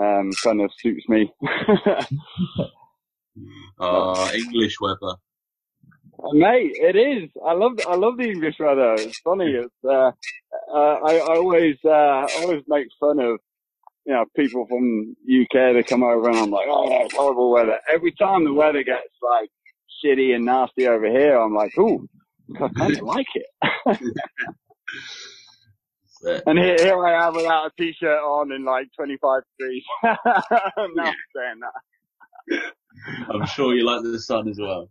Um, 0.00 0.30
kind 0.44 0.60
of 0.62 0.70
suits 0.80 1.08
me. 1.08 1.32
Uh, 3.78 4.30
English 4.34 4.76
weather. 4.80 5.16
Mate, 6.32 6.72
it 6.74 6.96
is. 6.96 7.30
I 7.46 7.52
love 7.54 7.72
I 7.88 7.96
love 7.96 8.16
the 8.18 8.30
English 8.30 8.56
weather. 8.60 8.94
It's 8.94 9.20
funny. 9.20 9.52
It's 9.52 9.74
uh, 9.84 10.12
uh, 10.74 10.94
I, 11.06 11.16
I 11.18 11.36
always 11.36 11.76
uh, 11.84 12.26
always 12.40 12.62
make 12.68 12.88
fun 13.00 13.20
of 13.20 13.38
you 14.06 14.14
know 14.14 14.24
people 14.36 14.66
from 14.68 15.16
UK 15.24 15.74
that 15.76 15.86
come 15.88 16.02
over 16.02 16.28
and 16.28 16.38
I'm 16.38 16.50
like, 16.50 16.68
oh, 16.68 16.88
that's 16.90 17.14
horrible 17.14 17.50
weather. 17.52 17.78
Every 17.92 18.12
time 18.12 18.44
the 18.44 18.52
weather 18.52 18.82
gets 18.84 19.14
like 19.22 19.50
shitty 20.04 20.34
and 20.34 20.44
nasty 20.46 20.88
over 20.88 21.06
here, 21.10 21.38
I'm 21.38 21.54
like, 21.54 21.72
ooh, 21.78 22.06
I 22.60 22.68
kind 22.78 22.96
of 22.96 23.02
like 23.06 23.26
it. 23.34 23.46
And 26.46 26.58
here, 26.58 26.76
here 26.78 27.06
I 27.06 27.26
am 27.28 27.34
without 27.34 27.66
a 27.68 27.70
t-shirt 27.78 28.18
on 28.20 28.52
in 28.52 28.64
like 28.64 28.88
25 28.96 29.42
degrees. 29.58 29.84
I'm 30.04 30.16
saying 31.36 31.60
that. 31.60 31.82
I'm 33.32 33.46
sure 33.46 33.74
you 33.74 33.84
like 33.86 34.02
the 34.02 34.18
sun 34.18 34.48
as 34.48 34.58
well. 34.60 34.90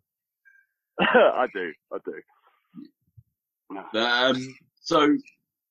I 1.00 1.48
do. 1.54 1.72
I 1.94 1.98
do. 2.06 4.00
Um, 4.00 4.56
so 4.82 5.16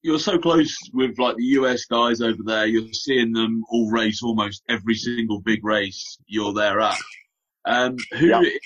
you're 0.03 0.19
so 0.19 0.39
close 0.39 0.77
with 0.95 1.19
like 1.19 1.37
the 1.37 1.45
US 1.45 1.85
guys 1.87 2.21
over 2.21 2.43
there. 2.45 2.67
You're 2.67 2.93
seeing 2.93 3.33
them 3.33 3.65
all 3.71 3.91
race 3.91 4.23
almost 4.23 4.63
every 4.69 4.95
single 4.95 5.41
big 5.41 5.65
race 5.65 6.19
you're 6.27 6.53
there 6.55 6.81
at. 6.81 6.99
Um, 7.65 7.97
who 8.17 8.27
Yeah. 8.29 8.41
is 8.41 8.61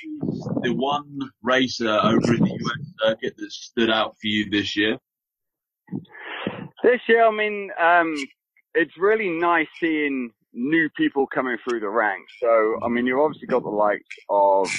the 0.63 0.75
one 0.75 1.19
racer 1.43 1.89
over 1.89 2.35
in 2.35 2.45
the 2.45 2.51
US 2.51 2.93
circuit 3.03 3.35
that 3.37 3.51
stood 3.51 3.91
out 3.91 4.15
for 4.21 4.27
you 4.27 4.51
this 4.51 4.77
year? 4.77 4.99
This 6.83 7.01
year, 7.09 7.25
I 7.27 7.31
mean, 7.31 7.71
um, 7.81 8.15
it's 8.75 8.97
really 8.99 9.31
nice 9.31 9.69
seeing 9.81 10.31
new 10.53 10.89
people 10.97 11.27
coming 11.27 11.57
through 11.63 11.81
the 11.81 11.89
ranks. 11.89 12.33
So, 12.41 12.79
I 12.83 12.89
mean, 12.89 13.07
you've 13.07 13.19
obviously 13.19 13.49
got 13.49 13.63
the 13.63 13.71
likes 13.71 14.17
of 14.29 14.71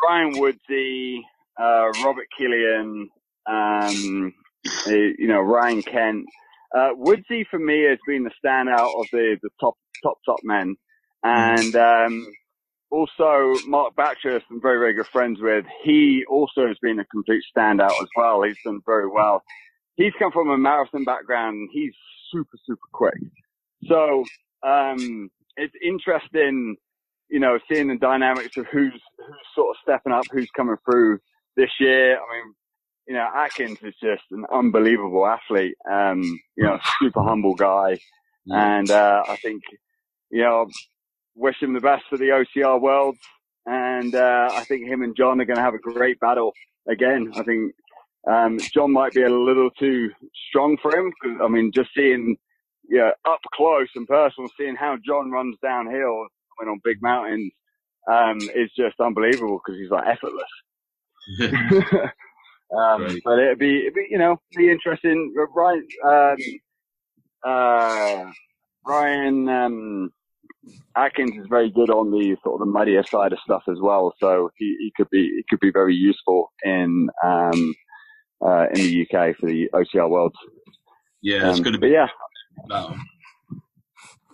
Brian 0.00 0.32
Woodsy, 0.34 1.20
uh, 1.60 1.90
Robert 2.04 2.26
Killian, 2.36 3.08
um, 3.46 4.34
uh, 4.86 4.90
you 4.90 5.28
know, 5.28 5.40
Ryan 5.40 5.82
Kent. 5.82 6.26
Uh, 6.76 6.90
Woodsy 6.94 7.46
for 7.50 7.58
me 7.58 7.84
has 7.84 7.98
been 8.06 8.24
the 8.24 8.30
standout 8.44 9.00
of 9.00 9.06
the, 9.12 9.36
the 9.42 9.50
top, 9.60 9.74
top, 10.02 10.18
top 10.24 10.38
men. 10.42 10.76
And, 11.22 11.76
um, 11.76 12.26
also 12.90 13.54
Mark 13.66 13.94
Batchurst, 13.94 14.42
I'm 14.50 14.60
very, 14.60 14.78
very 14.78 14.92
good 14.94 15.06
friends 15.06 15.38
with. 15.40 15.64
He 15.82 16.24
also 16.28 16.66
has 16.66 16.76
been 16.82 16.98
a 16.98 17.04
complete 17.06 17.42
standout 17.56 18.00
as 18.02 18.08
well. 18.16 18.42
He's 18.42 18.56
done 18.64 18.80
very 18.84 19.08
well 19.08 19.42
he's 19.96 20.12
come 20.18 20.32
from 20.32 20.50
a 20.50 20.58
marathon 20.58 21.04
background. 21.04 21.70
He's 21.72 21.92
super, 22.30 22.58
super 22.66 22.88
quick. 22.92 23.18
So, 23.88 24.24
um, 24.62 25.30
it's 25.56 25.74
interesting, 25.84 26.76
you 27.28 27.40
know, 27.40 27.58
seeing 27.70 27.88
the 27.88 27.96
dynamics 27.96 28.56
of 28.56 28.66
who's, 28.72 28.92
who's 29.18 29.36
sort 29.54 29.70
of 29.70 29.76
stepping 29.82 30.12
up, 30.12 30.24
who's 30.32 30.50
coming 30.56 30.76
through 30.84 31.18
this 31.56 31.70
year. 31.80 32.16
I 32.16 32.20
mean, 32.32 32.54
you 33.08 33.14
know, 33.14 33.28
Atkins 33.34 33.78
is 33.82 33.94
just 34.02 34.22
an 34.30 34.44
unbelievable 34.52 35.26
athlete. 35.26 35.74
Um, 35.90 36.22
you 36.56 36.64
know, 36.64 36.78
super 37.00 37.22
humble 37.22 37.54
guy. 37.54 37.98
And, 38.50 38.90
uh, 38.90 39.22
I 39.28 39.36
think, 39.36 39.62
you 40.30 40.42
know, 40.42 40.66
wish 41.36 41.62
him 41.62 41.74
the 41.74 41.80
best 41.80 42.02
for 42.10 42.18
the 42.18 42.30
OCR 42.56 42.80
world. 42.80 43.16
And, 43.66 44.14
uh, 44.16 44.48
I 44.52 44.64
think 44.64 44.88
him 44.88 45.02
and 45.02 45.16
John 45.16 45.40
are 45.40 45.44
going 45.44 45.58
to 45.58 45.62
have 45.62 45.74
a 45.74 45.78
great 45.78 46.18
battle 46.18 46.52
again. 46.88 47.30
I 47.36 47.44
think, 47.44 47.72
um, 48.28 48.58
John 48.74 48.90
might 48.92 49.12
be 49.12 49.22
a 49.22 49.28
little 49.30 49.70
too 49.78 50.10
strong 50.48 50.76
for 50.82 50.90
him. 50.96 51.12
'cause, 51.22 51.38
I 51.40 51.46
mean, 51.46 51.70
just 51.72 51.90
seeing, 51.96 52.36
yeah, 52.92 53.10
up 53.24 53.40
close 53.54 53.88
and 53.96 54.06
personal, 54.06 54.50
seeing 54.58 54.76
how 54.76 54.98
John 55.04 55.30
runs 55.30 55.56
downhill, 55.62 56.26
mean, 56.60 56.68
on 56.70 56.80
big 56.84 57.00
mountains, 57.00 57.50
um, 58.10 58.38
is 58.54 58.70
just 58.76 59.00
unbelievable 59.00 59.60
because 59.64 59.80
he's 59.80 59.90
like 59.90 60.06
effortless. 60.06 60.44
um, 62.76 63.02
Right. 63.02 63.22
but 63.24 63.38
it'd 63.38 63.58
be, 63.58 63.78
it'd 63.78 63.94
be, 63.94 64.08
you 64.10 64.18
know, 64.18 64.36
be 64.56 64.70
interesting. 64.70 65.32
Ryan, 65.54 65.86
um, 66.06 66.36
uh, 67.44 68.30
Ryan, 68.86 69.48
um, 69.48 70.12
Atkins 70.94 71.36
is 71.40 71.46
very 71.48 71.70
good 71.70 71.88
on 71.88 72.10
the 72.10 72.36
sort 72.44 72.60
of 72.60 72.66
the 72.66 72.72
muddier 72.72 73.04
side 73.04 73.32
of 73.32 73.38
stuff 73.40 73.62
as 73.70 73.78
well. 73.80 74.14
So 74.20 74.50
he, 74.58 74.76
he 74.78 74.92
could 74.96 75.08
be, 75.10 75.22
he 75.36 75.44
could 75.48 75.60
be 75.60 75.72
very 75.72 75.94
useful 75.94 76.52
in, 76.62 77.08
um, 77.24 77.74
uh, 78.44 78.66
in 78.74 78.74
the 78.74 79.06
UK 79.06 79.36
for 79.36 79.46
the 79.46 79.70
OCR 79.72 80.10
Worlds. 80.10 80.36
yeah, 81.22 81.48
it's 81.48 81.58
Um, 81.58 81.62
going 81.62 81.74
to 81.74 81.78
be 81.80 81.88
yeah, 81.88 82.08
battle. 82.68 82.96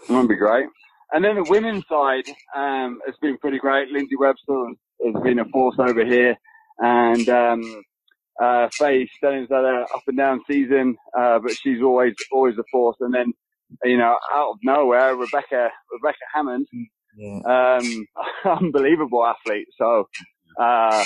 It 0.09 0.13
would 0.13 0.29
be 0.29 0.37
great. 0.37 0.67
And 1.13 1.25
then 1.25 1.37
the 1.37 1.47
women's 1.51 1.85
side 1.89 2.25
um, 2.57 3.01
has 3.07 3.15
been 3.23 3.39
pretty 3.39 3.59
great. 3.59 3.89
Lindsay 3.91 4.17
Webster 4.17 4.65
has 5.05 5.23
been 5.23 5.39
a 5.39 5.45
force 5.47 5.77
over 5.79 6.05
here, 6.05 6.37
and 6.79 7.29
um, 7.29 7.83
uh, 8.43 8.69
Faye 8.73 9.09
Stenning's 9.17 9.49
had 9.51 9.65
a 9.65 9.87
up 9.95 10.03
and 10.07 10.17
down 10.19 10.43
season, 10.51 10.97
uh, 11.19 11.39
but 11.39 11.53
she's 11.53 11.83
always 11.83 12.15
always 12.33 12.59
a 12.59 12.65
force. 12.71 12.97
And 13.01 13.15
then 13.15 13.33
you 13.85 13.97
know, 13.99 14.17
out 14.35 14.51
of 14.53 14.57
nowhere, 14.63 15.15
Rebecca 15.17 15.71
Rebecca 15.93 16.19
Hammond, 16.35 16.67
Yeah. 17.17 17.79
um, 17.81 18.07
unbelievable 18.63 19.25
athlete. 19.25 19.69
So 19.79 20.09
uh, 20.61 21.05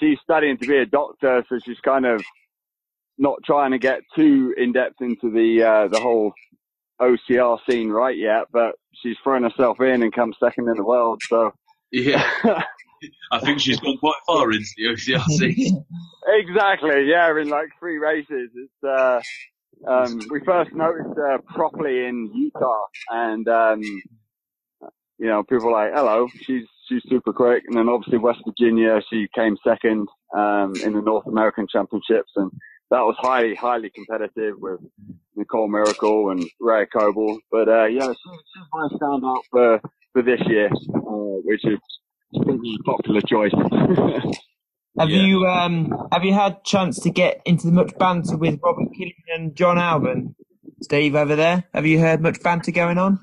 she's 0.00 0.18
studying 0.22 0.56
to 0.58 0.66
be 0.66 0.78
a 0.78 0.86
doctor, 0.86 1.44
so 1.48 1.58
she's 1.64 1.80
kind 1.80 2.06
of 2.06 2.22
not 3.18 3.38
trying 3.44 3.72
to 3.72 3.78
get 3.78 4.00
too 4.14 4.54
in 4.56 4.72
depth 4.72 5.00
into 5.00 5.30
the 5.30 5.62
uh, 5.62 5.88
the 5.88 6.00
whole 6.00 6.32
OCR 7.00 7.58
scene 7.68 7.90
right 7.90 8.16
yet, 8.16 8.44
but 8.52 8.74
she's 9.02 9.16
thrown 9.22 9.42
herself 9.42 9.80
in 9.80 10.02
and 10.02 10.12
come 10.12 10.34
second 10.38 10.68
in 10.68 10.76
the 10.76 10.84
world. 10.84 11.20
So 11.28 11.52
Yeah, 11.92 12.28
I 13.30 13.40
think 13.40 13.60
she's 13.60 13.80
gone 13.80 13.98
quite 13.98 14.20
far 14.26 14.50
into 14.50 14.68
the 14.76 14.84
OCR 14.86 15.24
scene. 15.26 15.84
exactly, 16.28 17.08
yeah, 17.08 17.30
in 17.38 17.48
like 17.48 17.68
three 17.78 17.98
races. 17.98 18.50
It's 18.54 18.84
uh, 18.84 19.20
um, 19.86 20.20
we 20.30 20.40
first 20.40 20.72
noticed 20.74 21.16
her 21.16 21.38
properly 21.54 22.06
in 22.06 22.30
Utah, 22.34 22.84
and 23.10 23.48
um, 23.48 23.82
you 25.18 25.26
know, 25.26 25.42
people 25.44 25.66
were 25.66 25.72
like, 25.72 25.92
"Hello, 25.94 26.28
she's 26.42 26.64
she's 26.88 27.02
super 27.08 27.32
quick." 27.32 27.64
And 27.66 27.76
then 27.76 27.88
obviously 27.88 28.18
West 28.18 28.40
Virginia, 28.46 29.00
she 29.08 29.28
came 29.34 29.56
second 29.64 30.08
um, 30.36 30.74
in 30.84 30.92
the 30.92 31.02
North 31.02 31.26
American 31.26 31.66
Championships, 31.70 32.32
and 32.36 32.50
that 32.90 33.00
was 33.00 33.16
highly 33.18 33.54
highly 33.54 33.90
competitive 33.90 34.54
with 34.58 34.80
Nicole 35.34 35.68
Mericle 35.68 36.30
and 36.32 36.44
Rea 36.60 36.86
Kolbl. 36.86 37.38
But 37.50 37.68
uh, 37.68 37.84
yeah, 37.86 38.12
she, 38.12 38.30
she's 38.30 38.66
my 38.72 38.88
standout 38.92 39.42
for 39.50 39.80
for 40.12 40.22
this 40.22 40.40
year, 40.46 40.66
uh, 40.66 41.40
which 41.44 41.64
is 41.64 41.78
a 42.34 42.82
popular 42.84 43.20
choice. 43.22 43.52
Have 44.98 45.10
Yeah. 45.10 45.26
you 45.26 45.46
um 45.46 46.08
have 46.10 46.24
you 46.24 46.32
had 46.32 46.64
chance 46.64 46.98
to 47.00 47.10
get 47.10 47.42
into 47.44 47.66
much 47.68 47.92
banter 47.98 48.36
with 48.38 48.58
Robert 48.62 48.88
Killian 48.94 49.14
and 49.34 49.54
John 49.54 49.76
Albon? 49.76 50.34
Steve 50.82 51.14
over 51.14 51.36
there. 51.36 51.64
Have 51.74 51.84
you 51.86 51.98
heard 51.98 52.20
much 52.22 52.42
banter 52.42 52.70
going 52.70 52.96
on? 52.98 53.18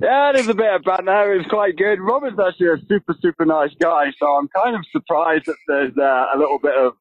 Yeah, 0.00 0.32
there's 0.34 0.48
a 0.48 0.54
bit 0.54 0.74
of 0.74 0.82
banter. 0.82 1.34
It's 1.34 1.48
quite 1.48 1.76
good. 1.76 2.00
Robert's 2.00 2.38
actually 2.38 2.68
a 2.68 2.76
super, 2.86 3.14
super 3.22 3.46
nice 3.46 3.70
guy, 3.80 4.06
so 4.18 4.26
I'm 4.26 4.48
kind 4.48 4.76
of 4.76 4.84
surprised 4.92 5.46
that 5.46 5.56
there's 5.68 5.96
uh, 5.96 6.26
a 6.34 6.38
little 6.38 6.58
bit 6.58 6.74
of, 6.74 6.92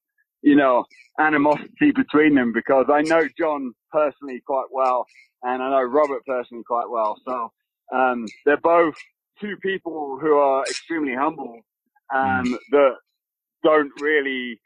you 0.43 0.55
know, 0.55 0.85
animosity 1.19 1.91
between 1.95 2.35
them 2.35 2.51
because 2.53 2.85
I 2.91 3.01
know 3.01 3.27
John 3.37 3.73
personally 3.91 4.41
quite 4.45 4.67
well, 4.71 5.05
and 5.41 5.63
I 5.63 5.69
know 5.69 5.81
Robert 5.81 6.23
personally 6.25 6.63
quite 6.63 6.89
well. 6.89 7.17
So 7.25 7.51
um, 7.95 8.25
they're 8.45 8.57
both 8.57 8.95
two 9.39 9.55
people 9.57 10.17
who 10.21 10.35
are 10.35 10.63
extremely 10.63 11.15
humble, 11.15 11.61
um, 12.13 12.57
that 12.71 12.95
don't 13.63 13.91
really 13.99 14.59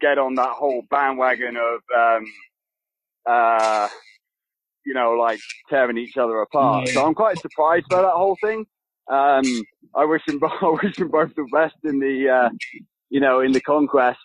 get 0.00 0.18
on 0.18 0.34
that 0.34 0.50
whole 0.50 0.82
bandwagon 0.90 1.56
of, 1.56 1.80
um, 1.96 2.24
uh, 3.26 3.88
you 4.84 4.94
know, 4.94 5.12
like 5.12 5.40
tearing 5.70 5.96
each 5.96 6.16
other 6.16 6.40
apart. 6.42 6.88
So 6.88 7.04
I'm 7.06 7.14
quite 7.14 7.38
surprised 7.38 7.88
by 7.88 8.02
that 8.02 8.12
whole 8.12 8.36
thing. 8.42 8.66
Um, 9.10 9.44
I 9.94 10.04
wish 10.04 10.22
them, 10.26 10.40
I 10.62 10.76
wish 10.82 10.96
them 10.96 11.08
both 11.08 11.34
the 11.34 11.46
best 11.52 11.76
in 11.84 11.98
the, 11.98 12.28
uh, 12.28 12.50
you 13.10 13.20
know, 13.20 13.40
in 13.40 13.52
the 13.52 13.60
conquest. 13.60 14.18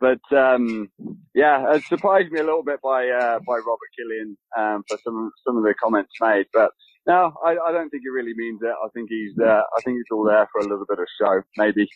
But 0.00 0.20
um, 0.36 0.90
yeah, 1.34 1.74
it 1.74 1.84
surprised 1.84 2.32
me 2.32 2.40
a 2.40 2.44
little 2.44 2.64
bit 2.64 2.80
by 2.82 3.08
uh, 3.08 3.38
by 3.46 3.54
Robert 3.54 3.90
Killian 3.98 4.36
um, 4.58 4.82
for 4.88 4.98
some 5.04 5.30
some 5.46 5.58
of 5.58 5.62
the 5.62 5.74
comments 5.80 6.12
made. 6.20 6.46
But 6.52 6.70
no, 7.06 7.34
I, 7.44 7.50
I 7.50 7.72
don't 7.72 7.90
think 7.90 8.02
he 8.02 8.08
really 8.08 8.32
means 8.34 8.60
it. 8.62 8.74
I 8.82 8.88
think 8.94 9.10
he's 9.10 9.38
uh, 9.38 9.60
I 9.76 9.80
think 9.84 9.98
he's 9.98 10.10
all 10.10 10.24
there 10.24 10.48
for 10.52 10.60
a 10.60 10.64
little 10.64 10.86
bit 10.88 10.98
of 10.98 11.06
show, 11.20 11.42
maybe. 11.56 11.88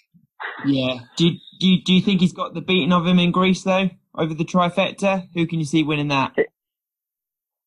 Yeah. 0.66 0.98
Do 1.16 1.26
you, 1.26 1.38
do 1.58 1.66
you, 1.66 1.82
do 1.84 1.92
you 1.94 2.02
think 2.02 2.20
he's 2.20 2.32
got 2.32 2.54
the 2.54 2.60
beating 2.60 2.92
of 2.92 3.06
him 3.06 3.18
in 3.18 3.30
Greece 3.30 3.62
though 3.62 3.90
over 4.14 4.34
the 4.34 4.44
trifecta? 4.44 5.28
Who 5.34 5.46
can 5.46 5.58
you 5.58 5.64
see 5.64 5.82
winning 5.82 6.08
that? 6.08 6.34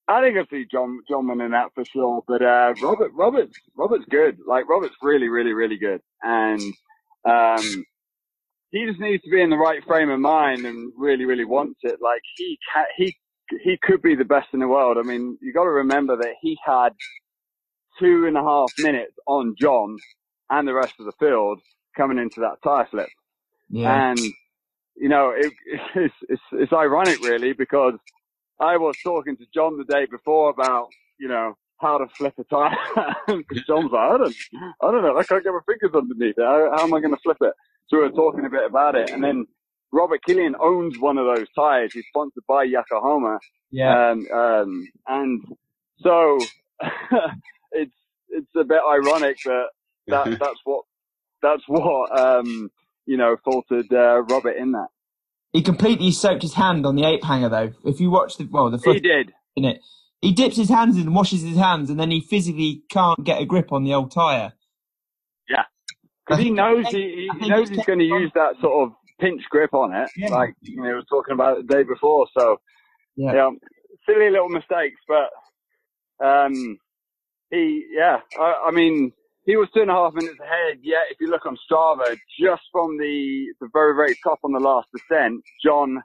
I 0.07 0.21
think 0.21 0.37
I 0.37 0.45
see 0.49 0.65
John 0.71 1.01
John 1.09 1.27
winning 1.27 1.51
that 1.51 1.73
for 1.75 1.83
sure. 1.83 2.23
But 2.27 2.41
uh, 2.41 2.73
Robert 2.81 3.11
Robert's 3.13 3.57
Robert's 3.75 4.05
good. 4.09 4.37
Like 4.47 4.69
Robert's 4.69 4.95
really 5.01 5.27
really 5.27 5.53
really 5.53 5.77
good, 5.77 6.01
and 6.21 6.61
um, 7.25 7.85
he 8.71 8.85
just 8.85 8.99
needs 8.99 9.23
to 9.23 9.29
be 9.29 9.41
in 9.41 9.49
the 9.49 9.57
right 9.57 9.83
frame 9.85 10.09
of 10.09 10.19
mind 10.19 10.65
and 10.65 10.91
really 10.97 11.25
really 11.25 11.45
wants 11.45 11.79
it. 11.83 11.99
Like 12.01 12.21
he 12.35 12.57
ca 12.73 12.83
he 12.97 13.15
he 13.63 13.77
could 13.81 14.01
be 14.01 14.15
the 14.15 14.25
best 14.25 14.49
in 14.53 14.59
the 14.59 14.67
world. 14.67 14.97
I 14.97 15.03
mean, 15.03 15.37
you 15.41 15.53
got 15.53 15.63
to 15.63 15.69
remember 15.69 16.17
that 16.17 16.35
he 16.41 16.57
had 16.65 16.89
two 17.99 18.25
and 18.27 18.37
a 18.37 18.41
half 18.41 18.71
minutes 18.77 19.13
on 19.27 19.55
John 19.59 19.97
and 20.49 20.67
the 20.67 20.73
rest 20.73 20.93
of 20.99 21.05
the 21.05 21.13
field 21.19 21.59
coming 21.95 22.17
into 22.17 22.39
that 22.41 22.57
tire 22.63 22.87
slip. 22.91 23.09
Yeah. 23.69 24.11
And, 24.11 24.19
you 24.95 25.09
know, 25.09 25.33
it, 25.35 25.51
it's, 25.95 26.13
it's, 26.29 26.41
it's 26.53 26.73
ironic 26.73 27.21
really 27.21 27.53
because 27.53 27.93
I 28.59 28.77
was 28.77 28.95
talking 29.03 29.37
to 29.37 29.45
John 29.53 29.77
the 29.77 29.83
day 29.83 30.05
before 30.09 30.49
about, 30.49 30.87
you 31.19 31.27
know, 31.27 31.55
how 31.79 31.97
to 31.97 32.07
flip 32.17 32.33
a 32.39 32.43
tire. 32.45 32.75
John's 33.67 33.91
like, 33.91 34.11
I 34.11 34.17
don't, 34.17 34.35
I 34.81 34.91
don't 34.91 35.03
know. 35.03 35.17
I 35.17 35.23
can't 35.23 35.43
get 35.43 35.53
my 35.53 35.59
fingers 35.65 35.95
underneath 35.95 36.35
it. 36.37 36.43
How, 36.43 36.71
how 36.75 36.83
am 36.83 36.93
I 36.93 36.99
going 36.99 37.13
to 37.13 37.21
flip 37.21 37.37
it? 37.41 37.53
So 37.89 37.97
we 37.97 38.03
were 38.03 38.11
talking 38.11 38.45
a 38.45 38.49
bit 38.49 38.65
about 38.65 38.95
it. 38.95 39.11
And 39.11 39.23
then 39.23 39.45
Robert 39.91 40.21
Killian 40.25 40.55
owns 40.59 40.99
one 40.99 41.17
of 41.17 41.25
those 41.25 41.47
tires. 41.55 41.93
He's 41.93 42.05
sponsored 42.09 42.43
by 42.47 42.63
Yokohama. 42.63 43.39
Yeah. 43.71 44.11
Um, 44.11 44.27
um, 44.33 44.87
and 45.07 45.43
so 45.99 46.39
it's, 47.71 47.95
it's 48.29 48.55
a 48.55 48.63
bit 48.63 48.81
ironic 48.89 49.37
that, 49.45 49.67
that 50.07 50.25
that's 50.39 50.59
what, 50.63 50.83
that's 51.41 51.63
what, 51.67 52.19
um, 52.19 52.69
you 53.05 53.17
know, 53.17 53.37
faltered, 53.43 53.91
uh, 53.91 54.21
Robert 54.23 54.57
in 54.57 54.73
that. 54.73 54.87
He 55.53 55.61
completely 55.61 56.11
soaked 56.11 56.41
his 56.41 56.53
hand 56.53 56.85
on 56.85 56.95
the 56.95 57.05
ape 57.05 57.23
hanger 57.23 57.49
though. 57.49 57.73
If 57.85 57.99
you 57.99 58.11
watch 58.11 58.37
the 58.37 58.47
well 58.51 58.69
the 58.69 58.77
He 58.77 58.99
did. 58.99 59.31
in 59.55 59.65
it, 59.65 59.79
he 60.21 60.31
dips 60.31 60.57
his 60.57 60.69
hands 60.69 60.97
in 60.97 61.03
and 61.03 61.15
washes 61.15 61.41
his 61.41 61.57
hands, 61.57 61.89
and 61.89 61.99
then 61.99 62.11
he 62.11 62.21
physically 62.21 62.83
can't 62.89 63.23
get 63.23 63.41
a 63.41 63.45
grip 63.45 63.71
on 63.71 63.83
the 63.83 63.93
old 63.93 64.11
tire. 64.11 64.53
Because 66.27 66.43
he 66.43 66.51
knows 66.51 66.87
he, 66.89 67.29
he 67.39 67.47
knows 67.49 67.69
he's 67.69 67.85
going 67.85 67.99
to 67.99 68.05
use 68.05 68.31
that 68.35 68.55
sort 68.61 68.87
of 68.89 68.95
pinch 69.19 69.41
grip 69.49 69.73
on 69.73 69.93
it, 69.93 70.09
Yeah. 70.17 70.29
like 70.29 70.53
you 70.61 70.77
know, 70.77 70.87
he 70.89 70.93
was 70.93 71.05
talking 71.09 71.33
about 71.33 71.57
the 71.57 71.63
day 71.63 71.83
before. 71.83 72.27
So 72.37 72.57
Yeah. 73.15 73.33
yeah, 73.33 73.49
silly 74.05 74.29
little 74.29 74.49
mistakes, 74.49 74.99
but 75.07 75.29
um, 76.25 76.77
he 77.51 77.85
yeah, 77.91 78.17
I, 78.39 78.65
I 78.67 78.71
mean, 78.71 79.11
he 79.45 79.55
was 79.55 79.69
two 79.73 79.81
and 79.81 79.89
a 79.91 79.93
half 79.93 80.13
minutes 80.13 80.39
ahead. 80.39 80.79
Yeah, 80.81 80.99
if 81.09 81.17
you 81.21 81.29
look 81.29 81.45
on 81.45 81.57
Strava, 81.69 82.17
just 82.39 82.63
from 82.71 82.97
the 82.97 83.47
the 83.61 83.69
very 83.73 83.95
very 83.95 84.17
top 84.23 84.39
on 84.43 84.51
the 84.51 84.59
last 84.59 84.87
descent, 84.93 85.41
John 85.63 86.01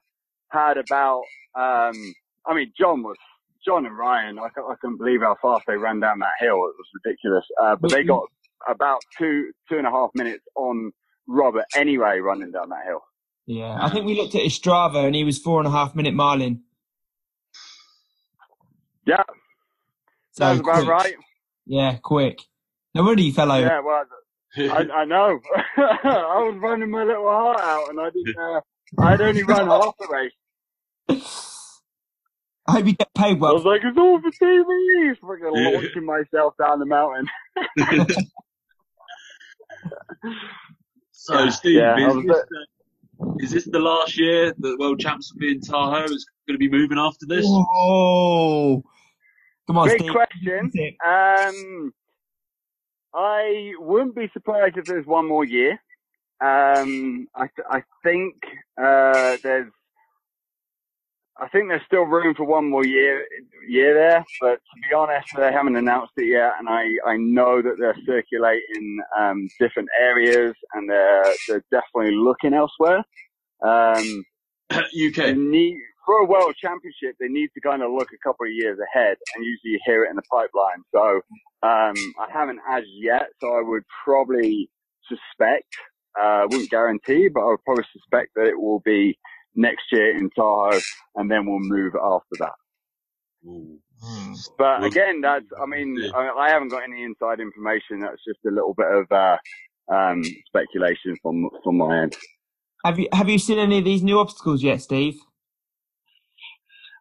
had 0.50 0.76
about 0.78 1.22
um, 1.58 2.14
I 2.46 2.54
mean, 2.54 2.72
John 2.78 3.02
was. 3.02 3.16
John 3.64 3.86
and 3.86 3.96
Ryan, 3.96 4.40
I, 4.40 4.46
I 4.46 4.74
couldn't 4.80 4.96
believe 4.98 5.20
how 5.20 5.36
fast 5.40 5.62
they 5.68 5.76
ran 5.76 6.00
down 6.00 6.18
that 6.18 6.32
hill. 6.40 6.56
It 6.56 6.74
was 6.76 6.86
ridiculous. 7.04 7.44
Uh, 7.62 7.76
but 7.76 7.92
they 7.92 8.02
got 8.02 8.24
about 8.68 9.00
two, 9.18 9.52
two 9.68 9.78
and 9.78 9.86
a 9.86 9.90
half 9.90 10.10
minutes 10.14 10.44
on 10.56 10.92
Robert 11.26 11.64
anyway 11.74 12.18
running 12.18 12.50
down 12.52 12.68
that 12.70 12.84
hill. 12.86 13.00
Yeah, 13.46 13.76
I 13.80 13.90
think 13.90 14.06
we 14.06 14.14
looked 14.16 14.34
at 14.34 14.42
his 14.42 14.58
Strava, 14.58 15.04
and 15.04 15.14
he 15.14 15.24
was 15.24 15.38
four 15.38 15.58
and 15.58 15.66
a 15.66 15.70
half 15.70 15.94
minute 15.94 16.14
Marlin. 16.14 16.62
Yeah, 19.04 19.22
So 20.32 20.44
sounds 20.44 20.60
about 20.60 20.74
quick. 20.76 20.88
right. 20.88 21.14
Yeah, 21.66 21.96
quick. 22.02 22.40
No 22.94 23.02
wonder 23.02 23.22
you 23.22 23.32
fell 23.32 23.50
over. 23.50 23.66
Yeah, 23.66 23.80
well, 23.80 24.04
I, 24.56 24.86
I 25.00 25.04
know. 25.04 25.40
I 25.76 26.48
was 26.50 26.56
running 26.60 26.90
my 26.90 27.02
little 27.04 27.26
heart 27.26 27.58
out 27.60 27.88
and 27.90 28.00
I 28.00 28.10
didn't, 28.10 28.36
uh, 28.38 28.60
I'd 29.00 29.20
only 29.20 29.42
run 29.42 29.66
half 29.66 29.94
the 29.98 30.08
race. 30.08 30.32
I 32.68 32.72
hope 32.72 32.86
you 32.86 32.92
get 32.92 33.12
paid 33.14 33.40
well. 33.40 33.50
I 33.50 33.54
was 33.54 33.64
like, 33.64 33.80
it's 33.82 33.98
all 33.98 34.20
for 34.20 34.30
TV. 34.30 35.16
Freaking 35.18 35.74
launching 35.74 36.04
myself 36.06 36.54
down 36.58 36.78
the 36.78 36.86
mountain. 36.86 37.26
So, 41.12 41.48
Steve, 41.50 41.76
Yeah, 41.76 41.96
is, 41.96 42.14
was 42.16 42.24
this 42.24 42.42
the, 42.50 43.36
is 43.44 43.50
this 43.50 43.64
the 43.66 43.78
last 43.78 44.18
year 44.18 44.52
that 44.56 44.76
World 44.78 45.00
Champs 45.00 45.32
will 45.32 45.40
be 45.40 45.52
in 45.52 45.60
Tahoe? 45.60 46.04
Is 46.04 46.26
going 46.46 46.54
to 46.54 46.58
be 46.58 46.70
moving 46.70 46.98
after 46.98 47.26
this? 47.26 47.44
Oh, 47.46 48.82
come 49.66 49.78
on, 49.78 49.88
Big 49.88 50.00
Steve. 50.00 50.12
question. 50.12 50.72
Um, 51.04 51.92
I 53.14 53.72
wouldn't 53.78 54.16
be 54.16 54.28
surprised 54.32 54.78
if 54.78 54.86
there's 54.86 55.06
one 55.06 55.28
more 55.28 55.44
year. 55.44 55.72
Um, 56.40 57.28
I, 57.36 57.46
th- 57.54 57.66
I 57.70 57.82
think, 58.02 58.34
uh, 58.76 59.36
there's, 59.42 59.70
I 61.42 61.48
think 61.48 61.68
there's 61.68 61.82
still 61.86 62.02
room 62.02 62.34
for 62.36 62.44
one 62.44 62.70
more 62.70 62.86
year, 62.86 63.26
year 63.68 63.94
there, 63.94 64.24
but 64.40 64.54
to 64.54 64.88
be 64.88 64.94
honest, 64.94 65.26
they 65.36 65.52
haven't 65.52 65.74
announced 65.74 66.12
it 66.16 66.26
yet, 66.26 66.52
and 66.58 66.68
I, 66.68 66.84
I 67.04 67.16
know 67.16 67.60
that 67.60 67.76
they're 67.80 67.96
circulating, 68.06 68.98
um, 69.18 69.48
different 69.58 69.88
areas, 70.00 70.54
and 70.74 70.88
they're, 70.88 71.24
they're 71.48 71.64
definitely 71.72 72.14
looking 72.14 72.54
elsewhere. 72.54 73.02
Um, 73.60 74.24
UK. 74.70 75.36
need 75.36 75.78
for 76.06 76.16
a 76.18 76.26
world 76.26 76.54
championship 76.60 77.14
they 77.20 77.28
need 77.28 77.48
to 77.54 77.60
kind 77.60 77.82
of 77.82 77.92
look 77.92 78.08
a 78.12 78.28
couple 78.28 78.46
of 78.46 78.52
years 78.52 78.78
ahead 78.78 79.16
and 79.34 79.44
usually 79.44 79.72
you 79.72 79.80
hear 79.84 80.04
it 80.04 80.10
in 80.10 80.16
the 80.16 80.22
pipeline 80.30 80.82
so 80.94 81.20
um 81.62 81.94
i 82.18 82.26
haven't 82.32 82.58
as 82.70 82.82
yet 83.00 83.28
so 83.40 83.48
i 83.54 83.62
would 83.62 83.82
probably 84.04 84.68
suspect 85.08 85.68
uh 86.20 86.42
wouldn't 86.50 86.70
guarantee 86.70 87.28
but 87.28 87.40
i 87.40 87.46
would 87.46 87.64
probably 87.64 87.84
suspect 87.92 88.30
that 88.34 88.46
it 88.46 88.60
will 88.60 88.80
be 88.80 89.16
next 89.54 89.84
year 89.92 90.16
in 90.16 90.30
tahoe 90.30 90.80
and 91.16 91.30
then 91.30 91.46
we'll 91.46 91.58
move 91.60 91.94
after 91.94 92.36
that 92.38 92.52
Ooh. 93.46 93.78
but 94.58 94.84
again 94.84 95.20
that's 95.20 95.46
i 95.62 95.66
mean, 95.66 95.96
I 96.14 96.30
I 96.30 96.50
haven't 96.50 96.68
got 96.68 96.82
any 96.84 97.04
inside 97.04 97.40
information 97.40 98.00
that's 98.00 98.22
just 98.26 98.40
a 98.46 98.50
little 98.50 98.74
bit 98.74 98.88
of 98.90 99.10
uh 99.12 99.36
um 99.92 100.22
speculation 100.46 101.16
from 101.22 101.50
from 101.62 101.78
my 101.78 102.02
end 102.02 102.16
Have 102.84 102.98
you 102.98 103.08
have 103.12 103.28
you 103.28 103.38
seen 103.38 103.58
any 103.58 103.78
of 103.78 103.84
these 103.84 104.02
new 104.02 104.18
obstacles 104.18 104.62
yet, 104.62 104.80
Steve? 104.80 105.16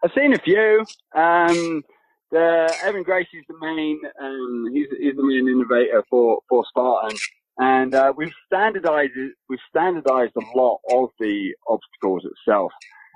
I've 0.03 0.11
seen 0.15 0.33
a 0.33 0.39
few. 0.39 0.85
Um, 1.15 1.83
the 2.31 2.73
Evan 2.83 3.03
Gracie's 3.03 3.45
the 3.47 3.55
main, 3.59 3.99
um, 4.21 4.69
he's, 4.73 4.87
he's 4.99 5.15
the 5.15 5.23
main 5.23 5.47
innovator 5.47 6.03
for, 6.09 6.39
for 6.49 6.63
Spartan. 6.69 7.17
And, 7.57 7.93
uh, 7.93 8.13
we've 8.15 8.33
standardized, 8.47 9.11
we've 9.49 9.59
standardized 9.69 10.33
a 10.35 10.57
lot 10.57 10.79
of 10.91 11.09
the 11.19 11.53
obstacles 11.67 12.25
itself. 12.25 12.71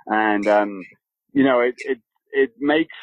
And, 0.08 0.48
um, 0.48 0.84
you 1.34 1.44
know, 1.44 1.62
it, 1.62 1.76
it, 1.80 2.00
it 2.32 2.52
makes, 2.60 2.96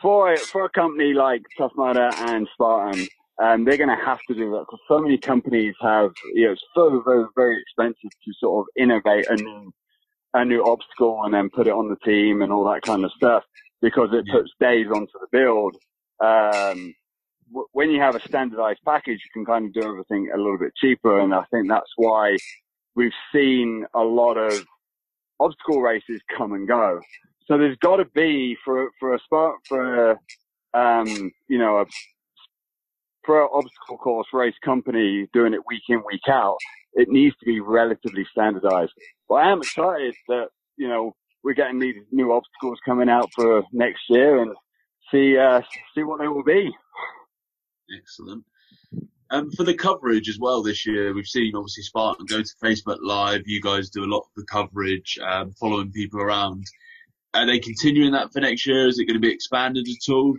for, 0.00 0.36
for 0.36 0.64
a 0.64 0.70
company 0.70 1.12
like 1.12 1.42
Tough 1.56 1.72
Mudder 1.76 2.10
and 2.14 2.46
Spartan, 2.54 3.06
um, 3.42 3.64
they're 3.64 3.76
going 3.76 3.88
to 3.88 4.04
have 4.04 4.18
to 4.28 4.34
do 4.34 4.50
that 4.50 4.60
because 4.60 4.80
so 4.88 4.98
many 4.98 5.16
companies 5.16 5.74
have, 5.80 6.10
you 6.34 6.46
know, 6.46 6.52
it's 6.52 6.62
so 6.74 7.02
very, 7.04 7.24
very 7.36 7.60
expensive 7.60 8.10
to 8.10 8.32
sort 8.40 8.64
of 8.64 8.82
innovate 8.82 9.26
a 9.28 9.36
new, 9.36 9.72
a 10.34 10.44
new 10.44 10.62
obstacle 10.64 11.20
and 11.24 11.32
then 11.32 11.48
put 11.50 11.68
it 11.68 11.72
on 11.72 11.88
the 11.88 11.96
team 12.04 12.42
and 12.42 12.52
all 12.52 12.64
that 12.64 12.82
kind 12.82 13.04
of 13.04 13.12
stuff 13.12 13.44
because 13.80 14.08
it 14.12 14.26
puts 14.30 14.50
days 14.60 14.86
onto 14.92 15.12
the 15.20 15.28
build. 15.30 15.76
Um, 16.20 16.94
when 17.72 17.90
you 17.90 18.00
have 18.00 18.14
a 18.14 18.20
standardized 18.20 18.80
package, 18.84 19.20
you 19.24 19.30
can 19.32 19.44
kind 19.44 19.66
of 19.66 19.72
do 19.72 19.88
everything 19.88 20.30
a 20.34 20.36
little 20.36 20.58
bit 20.58 20.72
cheaper. 20.76 21.20
And 21.20 21.34
I 21.34 21.44
think 21.50 21.68
that's 21.68 21.92
why 21.96 22.36
we've 22.94 23.12
seen 23.32 23.86
a 23.94 24.00
lot 24.02 24.34
of 24.34 24.64
obstacle 25.40 25.80
races 25.80 26.20
come 26.36 26.52
and 26.52 26.66
go. 26.66 27.00
So 27.46 27.56
there's 27.56 27.78
got 27.78 27.96
to 27.96 28.04
be 28.06 28.56
for, 28.64 28.90
for 29.00 29.14
a 29.14 29.18
spot, 29.20 29.54
for, 29.66 30.10
a, 30.10 30.18
um, 30.74 31.30
you 31.48 31.58
know, 31.58 31.78
a, 31.78 31.86
for 33.24 33.42
an 33.42 33.48
obstacle 33.52 33.98
course 33.98 34.26
race 34.32 34.54
company 34.64 35.28
doing 35.32 35.54
it 35.54 35.60
week 35.66 35.82
in, 35.88 36.02
week 36.06 36.28
out, 36.28 36.56
it 36.94 37.08
needs 37.08 37.36
to 37.38 37.46
be 37.46 37.60
relatively 37.60 38.26
standardized. 38.30 38.92
But 39.28 39.36
I 39.36 39.52
am 39.52 39.60
excited 39.60 40.14
that, 40.28 40.48
you 40.76 40.88
know, 40.88 41.14
we're 41.44 41.54
getting 41.54 41.78
these 41.78 41.96
new 42.10 42.32
obstacles 42.32 42.78
coming 42.84 43.08
out 43.08 43.30
for 43.34 43.62
next 43.72 44.02
year 44.08 44.42
and 44.42 44.54
see 45.10 45.38
uh, 45.38 45.62
see 45.94 46.02
what 46.02 46.20
they 46.20 46.28
will 46.28 46.44
be. 46.44 46.70
Excellent. 47.96 48.44
Um, 49.30 49.50
for 49.50 49.64
the 49.64 49.74
coverage 49.74 50.28
as 50.28 50.38
well 50.38 50.62
this 50.62 50.86
year, 50.86 51.12
we've 51.14 51.26
seen 51.26 51.54
obviously 51.54 51.82
Spartan 51.82 52.26
go 52.26 52.42
to 52.42 52.54
Facebook 52.62 52.98
Live. 53.02 53.42
You 53.46 53.60
guys 53.60 53.90
do 53.90 54.04
a 54.04 54.06
lot 54.06 54.20
of 54.20 54.30
the 54.36 54.44
coverage, 54.44 55.18
um, 55.22 55.52
following 55.52 55.92
people 55.92 56.20
around. 56.20 56.64
Are 57.34 57.46
they 57.46 57.58
continuing 57.58 58.12
that 58.12 58.32
for 58.32 58.40
next 58.40 58.66
year? 58.66 58.88
Is 58.88 58.98
it 58.98 59.04
going 59.04 59.20
to 59.20 59.26
be 59.26 59.32
expanded 59.32 59.86
at 59.86 60.12
all? 60.12 60.34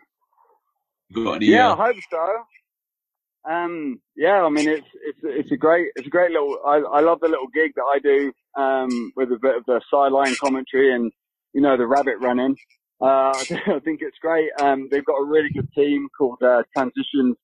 Got 1.13 1.35
any? 1.35 1.47
Yeah, 1.47 1.69
uh, 1.69 1.75
I 1.75 1.85
hope 1.87 1.95
so. 2.09 3.51
Um, 3.51 4.01
yeah, 4.15 4.43
I 4.43 4.49
mean 4.49 4.67
it's 4.67 4.87
it's 4.93 5.19
it's 5.23 5.51
a 5.51 5.57
great 5.57 5.87
it's 5.95 6.07
a 6.07 6.09
great 6.09 6.31
little. 6.31 6.57
I 6.65 6.77
I 6.77 6.99
love 6.99 7.19
the 7.21 7.29
little 7.29 7.47
gig 7.47 7.71
that 7.75 7.83
I 7.83 7.99
do 7.99 8.33
um, 8.61 9.13
with 9.15 9.31
a 9.31 9.39
bit 9.41 9.55
of 9.55 9.65
the 9.65 9.81
sideline 9.91 10.35
commentary 10.35 10.93
and 10.93 11.11
you 11.53 11.61
know 11.61 11.77
the 11.77 11.87
rabbit 11.87 12.15
running. 12.19 12.57
Uh, 13.01 13.33
I 13.67 13.79
think 13.83 14.01
it's 14.01 14.17
great. 14.21 14.49
Um, 14.59 14.87
they've 14.91 15.05
got 15.05 15.15
a 15.15 15.25
really 15.25 15.49
good 15.49 15.71
team 15.73 16.07
called 16.17 16.41
uh, 16.43 16.63
Transition 16.75 17.35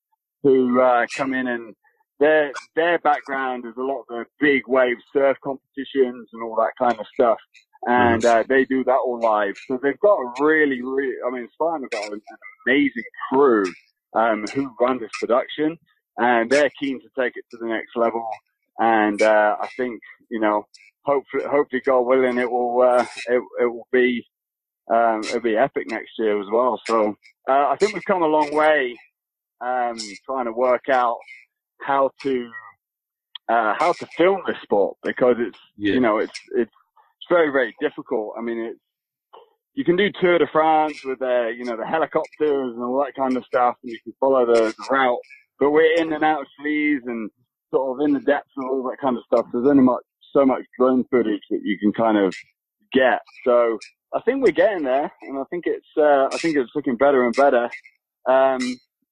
who 0.42 0.80
uh, 0.80 1.06
come 1.16 1.34
in 1.34 1.48
and 1.48 1.74
their 2.18 2.52
their 2.74 2.98
background 2.98 3.64
is 3.66 3.74
a 3.76 3.82
lot 3.82 4.00
of 4.00 4.06
the 4.08 4.24
big 4.40 4.62
wave 4.68 4.96
surf 5.12 5.36
competitions 5.42 6.28
and 6.32 6.42
all 6.42 6.56
that 6.56 6.72
kind 6.78 6.98
of 6.98 7.06
stuff. 7.12 7.38
And 7.86 8.24
uh, 8.24 8.44
they 8.48 8.64
do 8.64 8.82
that 8.84 8.98
all 9.04 9.20
live. 9.20 9.54
So 9.68 9.78
they've 9.80 10.00
got 10.00 10.16
a 10.16 10.32
really, 10.44 10.82
really, 10.82 11.14
I 11.26 11.30
mean, 11.30 11.42
have 11.60 11.90
got 11.90 12.06
an, 12.06 12.12
an 12.12 12.20
amazing 12.66 13.04
crew 13.30 13.64
um, 14.14 14.44
who 14.54 14.74
run 14.80 14.98
this 14.98 15.10
production, 15.20 15.78
and 16.16 16.50
they're 16.50 16.70
keen 16.80 17.00
to 17.00 17.08
take 17.18 17.34
it 17.36 17.44
to 17.50 17.58
the 17.58 17.66
next 17.66 17.94
level. 17.94 18.26
And 18.78 19.22
uh, 19.22 19.56
I 19.60 19.68
think, 19.76 20.00
you 20.30 20.40
know, 20.40 20.66
hopefully, 21.04 21.44
hopefully, 21.44 21.82
God 21.84 22.00
willing, 22.00 22.38
it 22.38 22.50
will 22.50 22.80
uh, 22.82 23.06
it, 23.28 23.42
it 23.60 23.66
will 23.66 23.86
be 23.92 24.26
um, 24.92 25.20
it'll 25.24 25.40
be 25.40 25.56
epic 25.56 25.90
next 25.90 26.12
year 26.18 26.40
as 26.40 26.46
well. 26.52 26.80
So 26.86 27.16
uh, 27.48 27.68
I 27.68 27.76
think 27.78 27.94
we've 27.94 28.04
come 28.04 28.22
a 28.22 28.26
long 28.26 28.52
way 28.54 28.96
um, 29.64 29.96
trying 30.26 30.46
to 30.46 30.52
work 30.52 30.88
out 30.90 31.18
how 31.82 32.10
to 32.22 32.50
uh, 33.48 33.74
how 33.78 33.92
to 33.92 34.06
film 34.16 34.42
this 34.46 34.56
sport 34.62 34.96
because 35.02 35.36
it's 35.38 35.58
Yeah. 35.76 35.94
you 35.94 36.00
know 36.00 36.18
it's 36.18 36.38
it's 36.56 36.70
it's 36.72 37.26
very 37.30 37.50
very 37.50 37.74
difficult. 37.80 38.34
I 38.38 38.42
mean 38.42 38.58
it's 38.58 38.80
you 39.74 39.84
can 39.84 39.96
do 39.96 40.10
Tour 40.20 40.38
de 40.38 40.46
France 40.52 41.04
with 41.04 41.18
the 41.20 41.52
you 41.56 41.64
know 41.64 41.76
the 41.76 41.86
helicopters 41.86 42.74
and 42.74 42.82
all 42.82 42.98
that 43.04 43.14
kind 43.16 43.36
of 43.36 43.44
stuff, 43.44 43.76
and 43.82 43.92
you 43.92 43.98
can 44.04 44.14
follow 44.20 44.46
the, 44.46 44.74
the 44.76 44.86
route. 44.90 45.18
But 45.60 45.70
we're 45.70 45.94
in 45.96 46.12
and 46.12 46.24
out 46.24 46.42
of 46.42 46.46
trees 46.60 47.02
and 47.06 47.30
sort 47.72 48.00
of 48.00 48.04
in 48.06 48.14
the 48.14 48.20
depths 48.20 48.50
and 48.56 48.68
all 48.68 48.82
that 48.84 48.98
kind 49.00 49.16
of 49.16 49.24
stuff. 49.26 49.46
There's 49.52 49.66
only 49.68 49.82
much 49.82 50.02
so 50.32 50.44
much 50.46 50.62
drone 50.78 51.04
footage 51.10 51.42
that 51.50 51.60
you 51.62 51.78
can 51.78 51.92
kind 51.92 52.18
of 52.18 52.34
get. 52.92 53.20
So 53.44 53.78
I 54.14 54.20
think 54.22 54.42
we're 54.42 54.52
getting 54.52 54.84
there, 54.84 55.10
and 55.22 55.38
I 55.38 55.44
think 55.50 55.64
it's 55.66 55.86
uh, 55.96 56.28
I 56.32 56.38
think 56.38 56.56
it's 56.56 56.70
looking 56.74 56.96
better 56.96 57.24
and 57.24 57.34
better. 57.34 57.64
Um, 58.28 58.60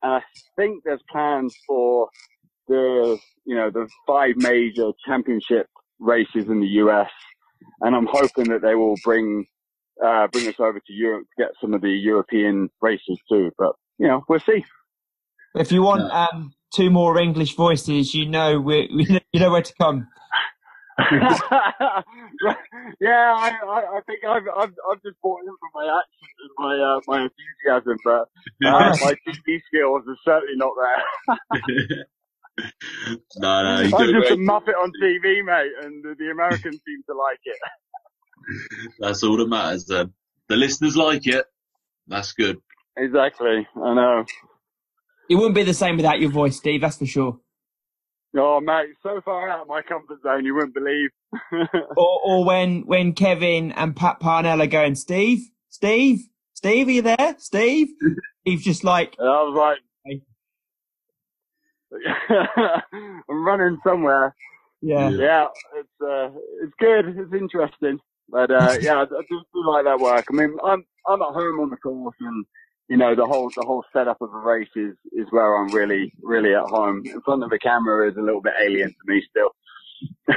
and 0.02 0.12
I 0.14 0.22
think 0.56 0.82
there's 0.84 1.02
plans 1.10 1.54
for 1.66 2.08
the 2.68 3.18
you 3.44 3.54
know 3.54 3.70
the 3.70 3.88
five 4.06 4.36
major 4.36 4.90
championship 5.06 5.66
races 5.98 6.46
in 6.48 6.60
the 6.60 6.66
US, 6.82 7.10
and 7.80 7.94
I'm 7.94 8.06
hoping 8.10 8.48
that 8.50 8.62
they 8.62 8.74
will 8.74 8.96
bring 9.04 9.46
uh, 10.04 10.26
bring 10.28 10.48
us 10.48 10.54
over 10.58 10.78
to 10.80 10.92
Europe 10.92 11.26
to 11.36 11.42
get 11.44 11.52
some 11.60 11.74
of 11.74 11.80
the 11.80 11.90
European 11.90 12.70
races 12.80 13.18
too. 13.30 13.50
But 13.58 13.72
you 13.98 14.06
know 14.06 14.24
we'll 14.28 14.40
see. 14.40 14.64
If 15.54 15.70
you 15.70 15.82
want 15.82 16.10
um, 16.12 16.52
two 16.74 16.90
more 16.90 17.18
English 17.18 17.54
voices, 17.54 18.14
you 18.14 18.28
know 18.28 18.60
we, 18.60 18.88
we 18.94 19.04
know- 19.08 19.20
you 19.32 19.40
know 19.40 19.50
where 19.50 19.62
to 19.62 19.74
come. 19.80 20.08
yeah, 23.00 23.34
I, 23.34 23.50
I, 23.66 23.78
I 23.96 24.00
think 24.06 24.20
I've, 24.24 24.42
I've, 24.56 24.74
I've 24.90 25.02
just 25.02 25.20
bought 25.22 25.40
in 25.40 25.46
from 25.46 25.70
my 25.74 25.84
accent 25.84 26.34
and 26.40 26.50
my, 26.58 26.74
uh, 26.78 27.00
my 27.08 27.26
enthusiasm, 27.26 27.98
but 28.04 28.28
uh, 28.66 28.96
my 29.04 29.14
TV 29.28 29.60
skills 29.66 30.02
are 30.06 30.18
certainly 30.24 30.54
not 30.56 30.72
there. 30.78 32.06
no, 33.38 33.62
no, 33.62 33.80
you 33.80 33.96
I'm 33.96 34.06
do 34.06 34.10
a 34.10 34.20
just 34.20 34.32
a 34.32 34.36
great. 34.36 34.48
muppet 34.48 34.76
on 34.80 34.92
TV, 35.02 35.44
mate, 35.44 35.72
and 35.82 36.04
the, 36.04 36.14
the 36.16 36.30
Americans 36.30 36.80
seem 36.86 37.02
to 37.08 37.14
like 37.16 37.40
it. 37.44 37.58
That's 39.00 39.22
all 39.24 39.36
that 39.38 39.48
matters. 39.48 39.86
Then 39.86 40.12
the 40.48 40.56
listeners 40.56 40.96
like 40.96 41.26
it. 41.26 41.44
That's 42.06 42.32
good. 42.32 42.58
Exactly, 42.96 43.66
I 43.76 43.94
know. 43.94 44.24
It 45.28 45.34
wouldn't 45.34 45.54
be 45.54 45.64
the 45.64 45.74
same 45.74 45.96
without 45.96 46.20
your 46.20 46.30
voice, 46.30 46.56
Steve. 46.58 46.82
That's 46.82 46.98
for 46.98 47.06
sure. 47.06 47.40
Oh, 48.36 48.60
mate, 48.60 48.90
so 49.02 49.20
far 49.24 49.48
out 49.48 49.62
of 49.62 49.68
my 49.68 49.82
comfort 49.82 50.20
zone, 50.22 50.44
you 50.44 50.54
wouldn't 50.54 50.74
believe. 50.74 51.10
Or, 51.96 52.20
or 52.24 52.44
when 52.44 52.82
when 52.86 53.12
Kevin 53.12 53.72
and 53.72 53.94
Pat 53.94 54.20
Parnell 54.20 54.60
are 54.62 54.66
going, 54.66 54.94
Steve, 54.96 55.40
Steve, 55.68 56.20
Steve, 56.54 56.88
are 56.88 56.90
you 56.92 57.02
there? 57.02 57.36
Steve? 57.38 57.88
Steve's 58.42 58.64
just 58.64 58.84
like, 58.84 59.14
And 59.18 59.28
I 59.28 59.42
was 59.42 59.78
like, 60.06 60.22
I'm 63.28 63.44
running 63.44 63.78
somewhere. 63.86 64.34
yeah. 64.80 65.08
Yeah. 65.08 65.10
Yeah, 65.10 65.46
it's 65.76 66.00
uh, 66.02 66.30
it's 66.62 66.74
good. 66.78 67.16
It's 67.18 67.32
interesting, 67.32 67.98
but 68.28 68.50
uh, 68.50 68.76
yeah, 68.80 68.96
I, 68.96 69.02
I 69.02 69.22
do, 69.28 69.42
do 69.54 69.68
like 69.70 69.84
that 69.84 70.00
work. 70.00 70.26
I 70.30 70.32
mean, 70.34 70.56
I'm 70.64 70.84
I'm 71.06 71.22
at 71.22 71.28
home 71.34 71.60
on 71.60 71.70
the 71.70 71.76
course, 71.76 72.16
and 72.20 72.44
you 72.88 72.96
know 72.96 73.14
the 73.14 73.26
whole 73.26 73.50
the 73.56 73.64
whole 73.66 73.84
setup 73.92 74.18
of 74.20 74.32
a 74.32 74.38
race 74.38 74.68
is 74.76 74.94
is 75.12 75.26
where 75.30 75.56
I'm 75.56 75.68
really 75.68 76.12
really 76.22 76.54
at 76.54 76.64
home. 76.64 77.02
In 77.04 77.20
front 77.22 77.42
of 77.42 77.50
the 77.50 77.58
camera 77.58 78.10
is 78.10 78.16
a 78.16 78.22
little 78.22 78.42
bit 78.42 78.54
alien 78.62 78.88
to 78.88 78.96
me 79.06 79.22
still. 79.30 79.50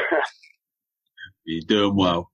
You're 1.46 1.62
doing 1.68 1.96
well. 1.96 2.30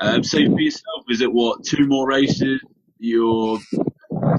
Um, 0.00 0.22
so 0.22 0.38
for 0.38 0.60
yourself, 0.60 1.04
is 1.08 1.20
it 1.20 1.32
what 1.32 1.64
two 1.64 1.86
more 1.86 2.08
races 2.08 2.60
you're 2.98 3.58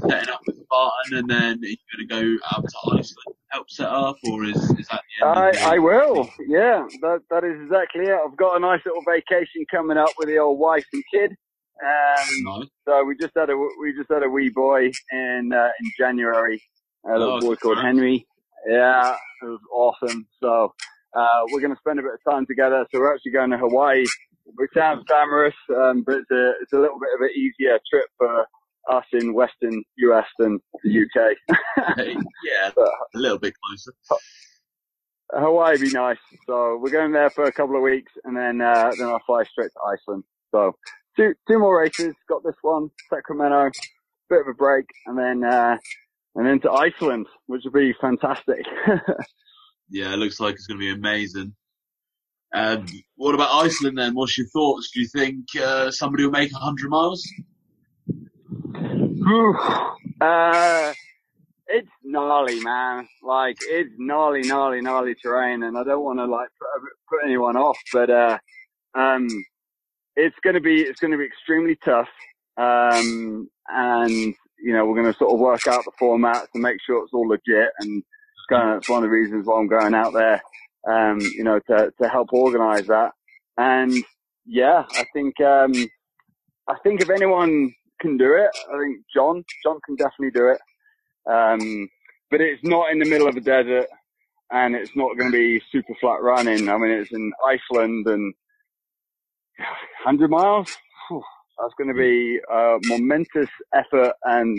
setting 0.07 0.29
up 0.29 0.41
with 0.47 0.57
Spartan, 0.63 1.17
and 1.17 1.29
then 1.29 1.59
you're 1.61 1.71
you 1.71 2.07
going 2.07 2.31
to 2.31 2.39
go 2.39 2.45
out 2.55 2.63
to 2.63 2.77
Iceland 2.91 3.07
to 3.27 3.33
help 3.49 3.69
set 3.69 3.87
up, 3.87 4.15
or 4.29 4.45
is 4.45 4.55
is 4.55 4.87
that 4.87 5.01
the 5.19 5.27
end? 5.27 5.37
I 5.37 5.49
of 5.49 5.55
the 5.55 5.61
I 5.63 5.77
will. 5.79 6.29
Yeah, 6.47 6.87
that 7.01 7.21
that 7.29 7.43
is 7.43 7.61
exactly 7.61 8.05
it. 8.05 8.17
I've 8.25 8.37
got 8.37 8.55
a 8.55 8.59
nice 8.59 8.81
little 8.85 9.03
vacation 9.05 9.65
coming 9.69 9.97
up 9.97 10.09
with 10.17 10.27
the 10.27 10.37
old 10.37 10.59
wife 10.59 10.85
and 10.93 11.03
kid. 11.13 11.35
Um. 11.83 12.69
So 12.87 13.03
we 13.05 13.15
just 13.17 13.33
had 13.37 13.49
a 13.49 13.57
we 13.57 13.93
just 13.97 14.09
had 14.11 14.23
a 14.23 14.29
wee 14.29 14.49
boy 14.49 14.91
in 15.11 15.51
uh, 15.53 15.69
in 15.79 15.91
January, 15.97 16.61
a 17.05 17.17
little 17.17 17.35
Oh, 17.37 17.41
boy 17.41 17.55
called 17.55 17.77
nice. 17.77 17.85
Henry. 17.85 18.27
Yeah, 18.67 19.15
it 19.41 19.45
was 19.45 19.61
awesome. 19.71 20.27
So 20.43 20.73
uh, 21.15 21.41
we're 21.51 21.61
going 21.61 21.73
to 21.73 21.79
spend 21.79 21.99
a 21.99 22.03
bit 22.03 22.11
of 22.13 22.31
time 22.33 22.45
together. 22.45 22.85
So 22.91 22.99
we're 22.99 23.13
actually 23.15 23.31
going 23.31 23.51
to 23.51 23.57
Hawaii, 23.57 24.05
which 24.45 24.71
sounds 24.75 25.05
glamorous, 25.07 25.55
um, 25.75 26.03
but 26.05 26.17
it's 26.17 26.31
a 26.31 26.51
it's 26.61 26.73
a 26.73 26.77
little 26.77 26.99
bit 26.99 27.09
of 27.15 27.21
an 27.21 27.29
easier 27.35 27.79
trip 27.89 28.07
for 28.17 28.45
us 28.91 29.05
in 29.13 29.33
Western 29.33 29.83
US 29.97 30.25
than 30.39 30.59
the 30.83 30.89
UK. 31.03 31.57
yeah, 32.43 32.71
But 32.75 32.89
a 33.15 33.17
little 33.19 33.39
bit 33.39 33.53
closer. 33.65 33.93
Hawaii 35.31 35.73
would 35.73 35.81
be 35.81 35.91
nice. 35.91 36.17
So 36.47 36.77
we're 36.81 36.89
going 36.91 37.11
there 37.11 37.29
for 37.29 37.43
a 37.45 37.51
couple 37.51 37.75
of 37.75 37.81
weeks, 37.83 38.11
and 38.25 38.35
then 38.35 38.61
uh, 38.61 38.91
then 38.97 39.07
I'll 39.07 39.21
fly 39.25 39.43
straight 39.45 39.69
to 39.71 39.79
Iceland. 39.93 40.23
So 40.51 40.75
two 41.19 41.33
two 41.47 41.59
more 41.59 41.81
races. 41.81 42.15
Got 42.27 42.43
this 42.43 42.55
one, 42.61 42.89
Sacramento, 43.09 43.71
bit 44.29 44.41
of 44.41 44.47
a 44.47 44.53
break, 44.53 44.85
and 45.05 45.17
then 45.17 45.43
uh, 45.43 45.77
and 46.35 46.47
then 46.47 46.59
to 46.61 46.71
Iceland, 46.71 47.27
which 47.47 47.63
would 47.65 47.73
be 47.73 47.93
fantastic. 47.99 48.65
Yeah, 49.89 50.13
it 50.13 50.17
looks 50.17 50.39
like 50.39 50.55
it's 50.55 50.67
going 50.67 50.79
to 50.79 50.85
be 50.85 50.91
amazing. 50.91 51.53
Um, 52.53 52.85
what 53.15 53.35
about 53.35 53.65
Iceland 53.65 53.97
then? 53.97 54.13
What's 54.13 54.37
your 54.37 54.47
thoughts? 54.47 54.91
Do 54.93 55.01
you 55.01 55.07
think 55.07 55.45
uh, 55.59 55.91
somebody 55.91 56.23
will 56.23 56.31
make 56.31 56.51
100 56.51 56.89
miles? 56.89 57.27
uh, 60.21 60.93
it's 61.67 61.89
gnarly, 62.03 62.59
man. 62.59 63.07
Like 63.23 63.57
it's 63.61 63.93
gnarly, 63.97 64.41
gnarly, 64.41 64.81
gnarly 64.81 65.15
terrain, 65.15 65.63
and 65.63 65.77
I 65.77 65.83
don't 65.83 66.03
want 66.03 66.19
to 66.19 66.25
like 66.25 66.49
put, 66.59 66.69
put 67.09 67.25
anyone 67.25 67.57
off, 67.57 67.77
but 67.91 68.09
uh, 68.09 68.37
um, 68.95 69.27
it's 70.15 70.35
gonna 70.43 70.59
be 70.59 70.81
it's 70.81 70.99
gonna 70.99 71.17
be 71.17 71.25
extremely 71.25 71.77
tough. 71.83 72.09
Um, 72.57 73.49
and 73.67 74.11
you 74.61 74.73
know 74.73 74.85
we're 74.85 74.95
gonna 74.95 75.13
sort 75.13 75.33
of 75.33 75.39
work 75.39 75.67
out 75.67 75.83
the 75.85 75.91
formats 76.01 76.47
and 76.53 76.63
make 76.63 76.77
sure 76.85 77.03
it's 77.03 77.13
all 77.13 77.27
legit. 77.27 77.71
And 77.79 77.99
it's 77.99 78.45
kind 78.49 78.71
of 78.71 78.77
it's 78.77 78.89
one 78.89 79.03
of 79.03 79.03
the 79.03 79.15
reasons 79.15 79.45
why 79.45 79.59
I'm 79.59 79.67
going 79.67 79.93
out 79.93 80.13
there. 80.13 80.41
Um, 80.87 81.19
you 81.19 81.43
know 81.43 81.59
to 81.59 81.91
to 82.01 82.09
help 82.09 82.29
organise 82.33 82.87
that. 82.87 83.11
And 83.57 83.93
yeah, 84.45 84.85
I 84.91 85.05
think 85.13 85.39
um, 85.41 85.73
I 86.67 86.75
think 86.83 87.01
if 87.01 87.09
anyone 87.09 87.73
can 87.99 88.17
do 88.17 88.33
it, 88.33 88.49
I 88.73 88.77
think 88.79 89.05
John 89.13 89.43
John 89.63 89.79
can 89.85 89.95
definitely 89.95 90.31
do 90.31 90.47
it. 90.49 90.61
Um, 91.29 91.89
but 92.31 92.41
it's 92.41 92.63
not 92.63 92.91
in 92.91 92.99
the 92.99 93.09
middle 93.09 93.27
of 93.27 93.35
a 93.35 93.41
desert 93.41 93.87
and 94.51 94.75
it's 94.75 94.95
not 94.95 95.17
going 95.17 95.31
to 95.31 95.37
be 95.37 95.61
super 95.71 95.93
flat 95.99 96.21
running. 96.21 96.69
I 96.69 96.77
mean, 96.77 96.91
it's 96.91 97.11
in 97.11 97.31
Iceland 97.45 98.07
and 98.07 98.33
100 99.59 100.29
miles. 100.29 100.75
Whew, 101.07 101.23
that's 101.59 101.73
going 101.77 101.89
to 101.89 101.93
be 101.93 102.39
a 102.51 102.77
momentous 102.83 103.49
effort. 103.73 104.13
And 104.23 104.57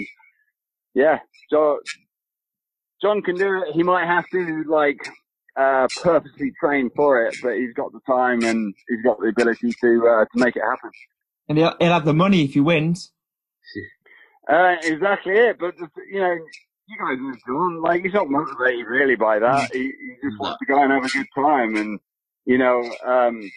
yeah, 0.95 1.19
John, 1.51 1.79
John 3.03 3.23
can 3.23 3.37
do 3.37 3.63
it. 3.63 3.75
He 3.75 3.83
might 3.83 4.07
have 4.07 4.29
to 4.31 4.65
like, 4.69 4.99
uh, 5.57 5.89
purposely 6.01 6.53
train 6.61 6.91
for 6.95 7.27
it, 7.27 7.37
but 7.43 7.57
he's 7.57 7.75
got 7.75 7.93
the 7.93 8.01
time 8.07 8.43
and 8.45 8.75
he's 8.89 9.03
got 9.03 9.19
the 9.19 9.29
ability 9.29 9.73
to, 9.81 10.07
uh, 10.07 10.25
to 10.25 10.45
make 10.45 10.57
it 10.57 10.63
happen. 10.63 10.91
And 11.49 11.59
he'll, 11.59 11.75
he'll 11.81 11.93
have 11.93 12.05
the 12.05 12.15
money 12.15 12.45
if 12.45 12.55
he 12.55 12.61
wins. 12.61 13.13
Uh, 14.49 14.75
exactly 14.83 15.35
it. 15.35 15.59
But 15.61 15.75
you 16.11 16.19
know, 16.19 16.37
you 16.89 16.99
guys 16.99 17.19
know 17.21 17.35
John. 17.47 17.83
Like 17.83 18.03
he's 18.03 18.15
not 18.15 18.29
motivated 18.29 18.87
really 18.87 19.15
by 19.15 19.39
that. 19.39 19.73
He, 19.73 19.85
he 19.85 20.15
just 20.29 20.41
wants 20.41 20.59
to 20.59 20.67
go 20.67 20.83
and 20.83 20.93
have 20.93 21.05
a 21.05 21.09
good 21.09 21.27
time, 21.37 21.77
and 21.77 22.01
you 22.47 22.59
know, 22.59 22.83
um, 23.05 23.49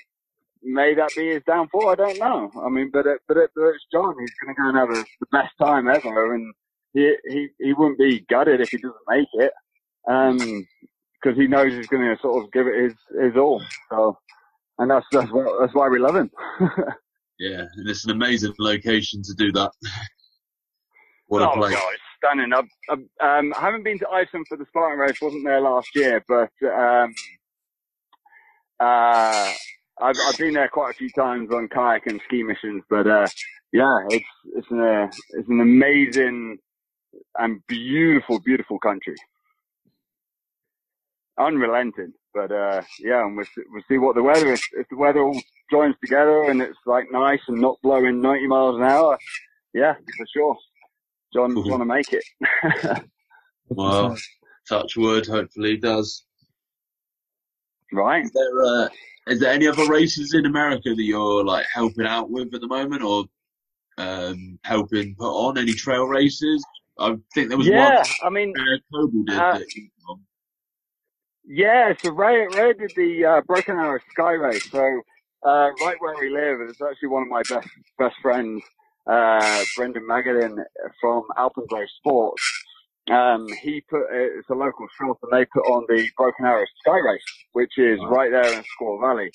may 0.63 0.93
that 0.95 1.11
be 1.15 1.29
his 1.29 1.43
downfall. 1.45 1.89
I 1.89 1.95
don't 1.95 2.19
know. 2.19 2.51
I 2.63 2.69
mean, 2.69 2.89
but 2.91 3.05
it, 3.05 3.19
but, 3.27 3.37
it, 3.37 3.51
but 3.55 3.67
it's 3.69 3.85
John. 3.91 4.15
He's 4.19 4.33
going 4.41 4.55
to 4.55 4.61
go 4.61 4.69
and 4.69 4.77
have 4.77 4.89
a, 4.89 5.05
the 5.19 5.27
best 5.31 5.53
time 5.61 5.87
ever, 5.87 6.33
and 6.33 6.53
he 6.93 7.15
he 7.27 7.47
he 7.59 7.73
wouldn't 7.73 7.99
be 7.99 8.25
gutted 8.29 8.61
if 8.61 8.69
he 8.69 8.77
doesn't 8.77 8.95
make 9.07 9.27
it. 9.33 9.51
Um, 10.07 10.67
because 11.21 11.37
he 11.37 11.47
knows 11.47 11.71
he's 11.71 11.87
going 11.87 12.03
to 12.03 12.21
sort 12.21 12.43
of 12.43 12.51
give 12.51 12.67
it 12.67 12.83
his 12.83 12.93
his 13.21 13.37
all. 13.37 13.61
So, 13.89 14.17
and 14.77 14.91
that's 14.91 15.05
that's 15.11 15.31
what, 15.31 15.59
that's 15.59 15.73
why 15.73 15.87
we 15.87 15.99
love 15.99 16.15
him. 16.15 16.29
yeah, 17.39 17.65
and 17.75 17.89
it's 17.89 18.05
an 18.05 18.11
amazing 18.11 18.53
location 18.59 19.21
to 19.23 19.33
do 19.37 19.51
that. 19.53 19.71
What 21.27 21.41
a 21.41 21.49
oh, 21.49 21.55
place. 21.55 21.73
God, 21.73 21.93
it's 21.93 22.03
stunning. 22.17 22.53
I've, 22.53 22.67
I've, 22.91 23.39
um, 23.39 23.53
I 23.57 23.61
haven't 23.61 23.83
been 23.83 23.97
to 23.99 24.09
Iceland 24.09 24.45
for 24.47 24.55
the 24.55 24.65
Spartan 24.67 24.99
race. 24.99 25.19
wasn't 25.19 25.45
there 25.45 25.61
last 25.61 25.87
year, 25.95 26.23
but 26.27 26.51
um, 26.67 27.11
uh, 28.79 29.51
I've, 30.01 30.15
I've 30.27 30.37
been 30.37 30.53
there 30.53 30.69
quite 30.69 30.91
a 30.91 30.97
few 30.97 31.09
times 31.11 31.51
on 31.51 31.67
kayak 31.67 32.07
and 32.07 32.19
ski 32.25 32.43
missions. 32.43 32.83
But 32.89 33.07
uh, 33.07 33.27
yeah, 33.71 33.97
it's 34.09 34.25
it's 34.55 34.71
an 34.71 34.79
uh, 34.79 35.07
it's 35.31 35.49
an 35.49 35.59
amazing 35.59 36.57
and 37.37 37.61
beautiful, 37.67 38.39
beautiful 38.39 38.79
country. 38.79 39.15
Unrelenting, 41.39 42.13
but 42.33 42.51
uh, 42.51 42.81
yeah, 42.99 43.25
and 43.25 43.35
we'll 43.35 43.45
see, 43.45 43.63
we'll 43.71 43.83
see 43.87 43.97
what 43.97 44.15
the 44.15 44.23
weather 44.23 44.53
is. 44.53 44.61
If 44.73 44.87
the 44.89 44.97
weather 44.97 45.21
all 45.21 45.41
joins 45.71 45.95
together 46.01 46.43
and 46.43 46.61
it's 46.61 46.77
like 46.85 47.11
nice 47.11 47.39
and 47.47 47.59
not 47.59 47.81
blowing 47.81 48.21
90 48.21 48.47
miles 48.47 48.75
an 48.75 48.83
hour, 48.83 49.17
yeah, 49.73 49.93
for 49.93 50.25
sure. 50.31 50.55
John's 51.33 51.55
mm-hmm. 51.55 51.69
want 51.69 51.81
to 51.81 51.85
make 51.85 52.13
it. 52.13 53.03
well, 53.69 54.15
touch 54.69 54.95
wood. 54.95 55.25
Hopefully, 55.25 55.71
he 55.71 55.77
does. 55.77 56.23
Right. 57.91 58.23
Is 58.23 58.31
there, 58.31 58.63
uh, 58.63 58.89
is 59.27 59.39
there 59.39 59.51
any 59.51 59.67
other 59.67 59.87
races 59.87 60.33
in 60.33 60.45
America 60.45 60.93
that 60.95 61.03
you're 61.03 61.43
like 61.43 61.65
helping 61.73 62.05
out 62.05 62.29
with 62.29 62.53
at 62.53 62.61
the 62.61 62.67
moment, 62.67 63.01
or 63.01 63.25
um, 63.97 64.59
helping 64.63 65.15
put 65.15 65.31
on 65.31 65.57
any 65.57 65.73
trail 65.73 66.05
races? 66.05 66.63
I 66.99 67.15
think 67.33 67.49
there 67.49 67.57
was 67.57 67.67
yeah, 67.67 67.97
one. 67.97 68.05
I 68.23 68.29
mean, 68.29 68.53
Kolbl 68.93 69.25
did 69.25 69.37
uh, 69.37 69.59
Yeah, 71.45 71.93
so 72.01 72.11
Ray, 72.11 72.45
Ray 72.47 72.73
did 72.73 72.91
the 72.95 73.25
uh, 73.25 73.41
Broken 73.41 73.77
Arrow 73.77 73.99
Sky 74.11 74.33
Race. 74.33 74.69
So 74.69 75.01
uh, 75.45 75.69
right 75.81 75.95
where 75.99 76.15
we 76.19 76.29
live, 76.29 76.59
it's 76.69 76.81
actually 76.81 77.09
one 77.09 77.23
of 77.23 77.29
my 77.29 77.41
best 77.49 77.67
best 77.97 78.15
friends 78.21 78.63
uh, 79.07 79.63
Brendan 79.75 80.07
Madigan 80.07 80.63
from 80.99 81.23
Alpenglow 81.37 81.85
Sports. 81.97 82.62
Um, 83.11 83.47
he 83.61 83.81
put, 83.89 84.03
it's 84.11 84.49
a 84.49 84.53
local 84.53 84.87
shop 84.97 85.17
and 85.23 85.31
they 85.31 85.45
put 85.45 85.65
on 85.65 85.85
the 85.89 86.09
Broken 86.17 86.45
Arrow 86.45 86.65
Sky 86.79 86.99
Race, 86.99 87.21
which 87.51 87.77
is 87.77 87.99
right 88.07 88.31
there 88.31 88.53
in 88.53 88.63
Squaw 88.63 89.01
Valley. 89.01 89.29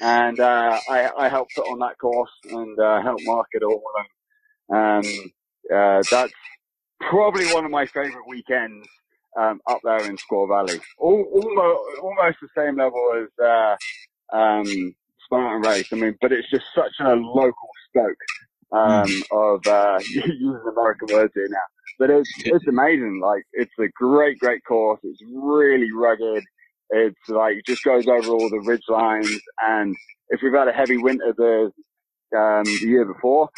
And, 0.00 0.38
uh, 0.38 0.78
I, 0.90 1.10
I 1.16 1.28
helped 1.28 1.54
put 1.56 1.70
on 1.70 1.78
that 1.78 1.98
course 1.98 2.30
and, 2.50 2.78
uh, 2.78 3.00
help 3.02 3.18
market 3.22 3.62
all 3.62 3.82
of 3.82 3.96
them. 3.96 4.78
Um, 4.78 5.32
uh, 5.74 6.02
that's 6.10 6.32
probably 7.00 7.46
one 7.54 7.64
of 7.64 7.70
my 7.70 7.86
favorite 7.86 8.26
weekends, 8.28 8.86
um, 9.38 9.60
up 9.66 9.80
there 9.82 10.04
in 10.04 10.18
Squaw 10.18 10.48
Valley. 10.48 10.80
All, 10.98 11.24
almost, 11.32 12.00
almost 12.02 12.36
the 12.42 12.48
same 12.54 12.76
level 12.76 13.24
as, 13.24 13.44
uh, 13.44 14.36
um, 14.36 14.94
Spartan 15.26 15.62
Race. 15.62 15.88
I 15.92 15.96
mean, 15.96 16.16
but 16.20 16.32
it's 16.32 16.48
just 16.50 16.66
such 16.74 16.92
a 17.00 17.14
local 17.14 17.68
spoke 17.88 18.16
um, 18.72 19.06
mm. 19.06 19.22
of 19.32 19.66
uh, 19.66 19.98
using 20.08 20.60
American 20.70 21.08
words 21.14 21.32
here 21.34 21.48
now. 21.50 21.58
But 21.98 22.10
it's 22.10 22.30
it's 22.44 22.66
amazing. 22.66 23.20
Like 23.22 23.44
it's 23.52 23.72
a 23.80 23.88
great, 23.94 24.38
great 24.38 24.62
course. 24.64 25.00
It's 25.02 25.20
really 25.32 25.88
rugged. 25.94 26.44
It's 26.90 27.28
like 27.28 27.56
it 27.56 27.66
just 27.66 27.84
goes 27.84 28.06
over 28.06 28.28
all 28.28 28.50
the 28.50 28.62
ridge 28.64 28.84
lines. 28.88 29.30
And 29.62 29.94
if 30.28 30.40
we've 30.42 30.52
had 30.52 30.68
a 30.68 30.72
heavy 30.72 30.98
winter 30.98 31.34
the 31.36 31.70
um, 32.36 32.64
the 32.64 32.86
year 32.86 33.04
before, 33.04 33.48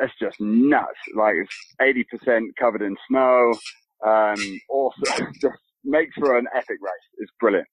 it's 0.00 0.12
just 0.20 0.40
nuts. 0.40 0.98
Like 1.16 1.34
it's 1.42 1.56
eighty 1.80 2.04
percent 2.04 2.56
covered 2.58 2.82
in 2.82 2.96
snow. 3.08 3.54
Um, 4.06 4.60
also, 4.68 5.02
just 5.40 5.58
makes 5.84 6.14
for 6.16 6.38
an 6.38 6.46
epic 6.54 6.78
race. 6.80 7.08
It's 7.18 7.32
brilliant. 7.40 7.68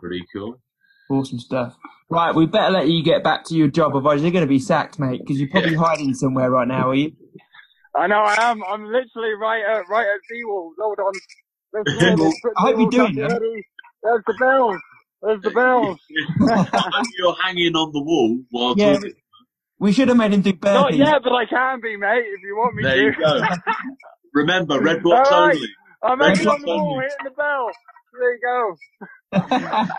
Pretty 0.00 0.24
cool. 0.34 0.60
Awesome 1.10 1.38
stuff. 1.38 1.76
Right, 2.08 2.34
we 2.34 2.46
better 2.46 2.72
let 2.72 2.88
you 2.88 3.02
get 3.02 3.24
back 3.24 3.44
to 3.46 3.54
your 3.54 3.68
job, 3.68 3.92
otherwise 3.94 4.22
you're 4.22 4.30
going 4.30 4.44
to 4.44 4.48
be 4.48 4.58
sacked, 4.58 4.98
mate. 4.98 5.20
Because 5.20 5.40
you're 5.40 5.50
probably 5.50 5.72
yeah. 5.72 5.78
hiding 5.78 6.14
somewhere 6.14 6.50
right 6.50 6.68
now, 6.68 6.90
are 6.90 6.94
you? 6.94 7.12
I 7.96 8.06
know 8.06 8.20
I 8.20 8.50
am. 8.50 8.62
I'm 8.64 8.84
literally 8.84 9.34
right 9.40 9.62
at 9.64 9.88
right 9.88 10.06
at 10.06 10.20
Seawolves. 10.30 10.74
Hold 10.78 10.98
on. 10.98 11.12
I 12.56 12.60
hope 12.60 12.78
you're 12.78 12.90
doing 12.90 13.14
that. 13.16 13.62
There's 14.02 14.22
the 14.26 14.34
bells. 14.38 14.80
There's 15.22 15.42
the 15.42 15.50
bells. 15.50 15.98
you're 17.18 17.36
hanging 17.42 17.74
on 17.74 17.92
the 17.92 18.02
wall 18.02 18.38
while 18.50 18.74
yeah, 18.76 18.94
talking. 18.94 19.14
We 19.78 19.92
should 19.92 20.08
have 20.08 20.16
made 20.16 20.32
him 20.32 20.42
do 20.42 20.52
burpees. 20.52 20.74
Not 20.74 20.94
yet, 20.96 21.22
but 21.22 21.32
I 21.32 21.44
can 21.46 21.80
be, 21.80 21.96
mate, 21.96 22.24
if 22.26 22.40
you 22.42 22.56
want 22.56 22.74
me 22.76 22.82
there 22.82 23.12
to. 23.12 23.18
There 23.18 23.36
you 23.36 23.40
go. 23.40 23.72
Remember, 24.34 24.80
red 24.82 25.02
blocks 25.02 25.30
right. 25.30 25.54
only. 25.54 25.68
I'm 26.02 26.20
red 26.20 26.36
hanging 26.36 26.48
on 26.48 26.60
the 26.60 26.66
wall, 26.66 27.00
hitting 27.00 27.16
the 27.24 27.30
bell. 27.30 27.70
There 28.18 28.32
you 28.32 28.40
go. 28.42 28.76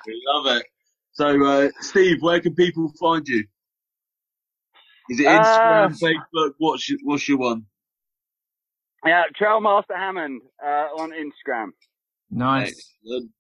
we 0.08 0.24
love 0.34 0.58
it. 0.58 0.66
So, 1.14 1.46
uh, 1.46 1.70
Steve, 1.82 2.22
where 2.22 2.40
can 2.40 2.56
people 2.56 2.92
find 3.00 3.28
you? 3.28 3.46
Is 5.10 5.20
it 5.20 5.26
Instagram, 5.26 5.92
uh, 5.92 6.08
Facebook? 6.36 6.52
What's 6.58 6.90
your, 6.90 7.00
what's 7.04 7.28
your 7.28 7.38
one? 7.38 7.66
Yeah, 9.06 9.24
Trailmaster 9.40 9.96
Hammond 9.96 10.42
uh, 10.64 10.88
on 10.98 11.12
Instagram. 11.12 11.70
Nice. 12.30 12.70
Excellent. 13.04 13.32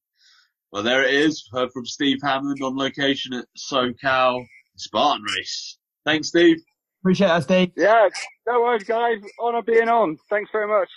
Well, 0.71 0.83
there 0.83 1.03
it 1.03 1.13
is. 1.13 1.47
Heard 1.51 1.71
from 1.71 1.85
Steve 1.85 2.17
Hammond 2.23 2.61
on 2.61 2.77
location 2.77 3.33
at 3.33 3.45
SoCal 3.57 4.43
Spartan 4.75 5.23
Race. 5.35 5.77
Thanks, 6.05 6.27
Steve. 6.29 6.57
Appreciate 7.01 7.27
that, 7.27 7.43
Steve. 7.43 7.71
Yeah, 7.75 8.09
no 8.47 8.61
worries, 8.61 8.83
guys. 8.83 9.17
Honor 9.39 9.61
being 9.61 9.89
on. 9.89 10.17
Thanks 10.29 10.49
very 10.51 10.67
much. 10.67 10.89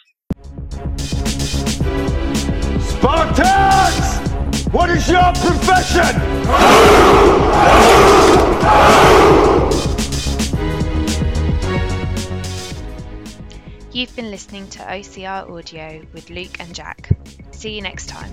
Spartans! 2.83 4.29
What 4.73 4.91
is 4.91 5.09
your 5.09 5.33
profession? 5.35 6.17
You've 13.93 14.15
been 14.15 14.31
listening 14.31 14.69
to 14.69 14.79
OCR 14.79 15.51
Audio 15.51 16.03
with 16.13 16.31
Luke 16.31 16.61
and 16.61 16.73
Jack. 16.73 17.11
See 17.51 17.75
you 17.75 17.83
next 17.83 18.09
time. 18.09 18.33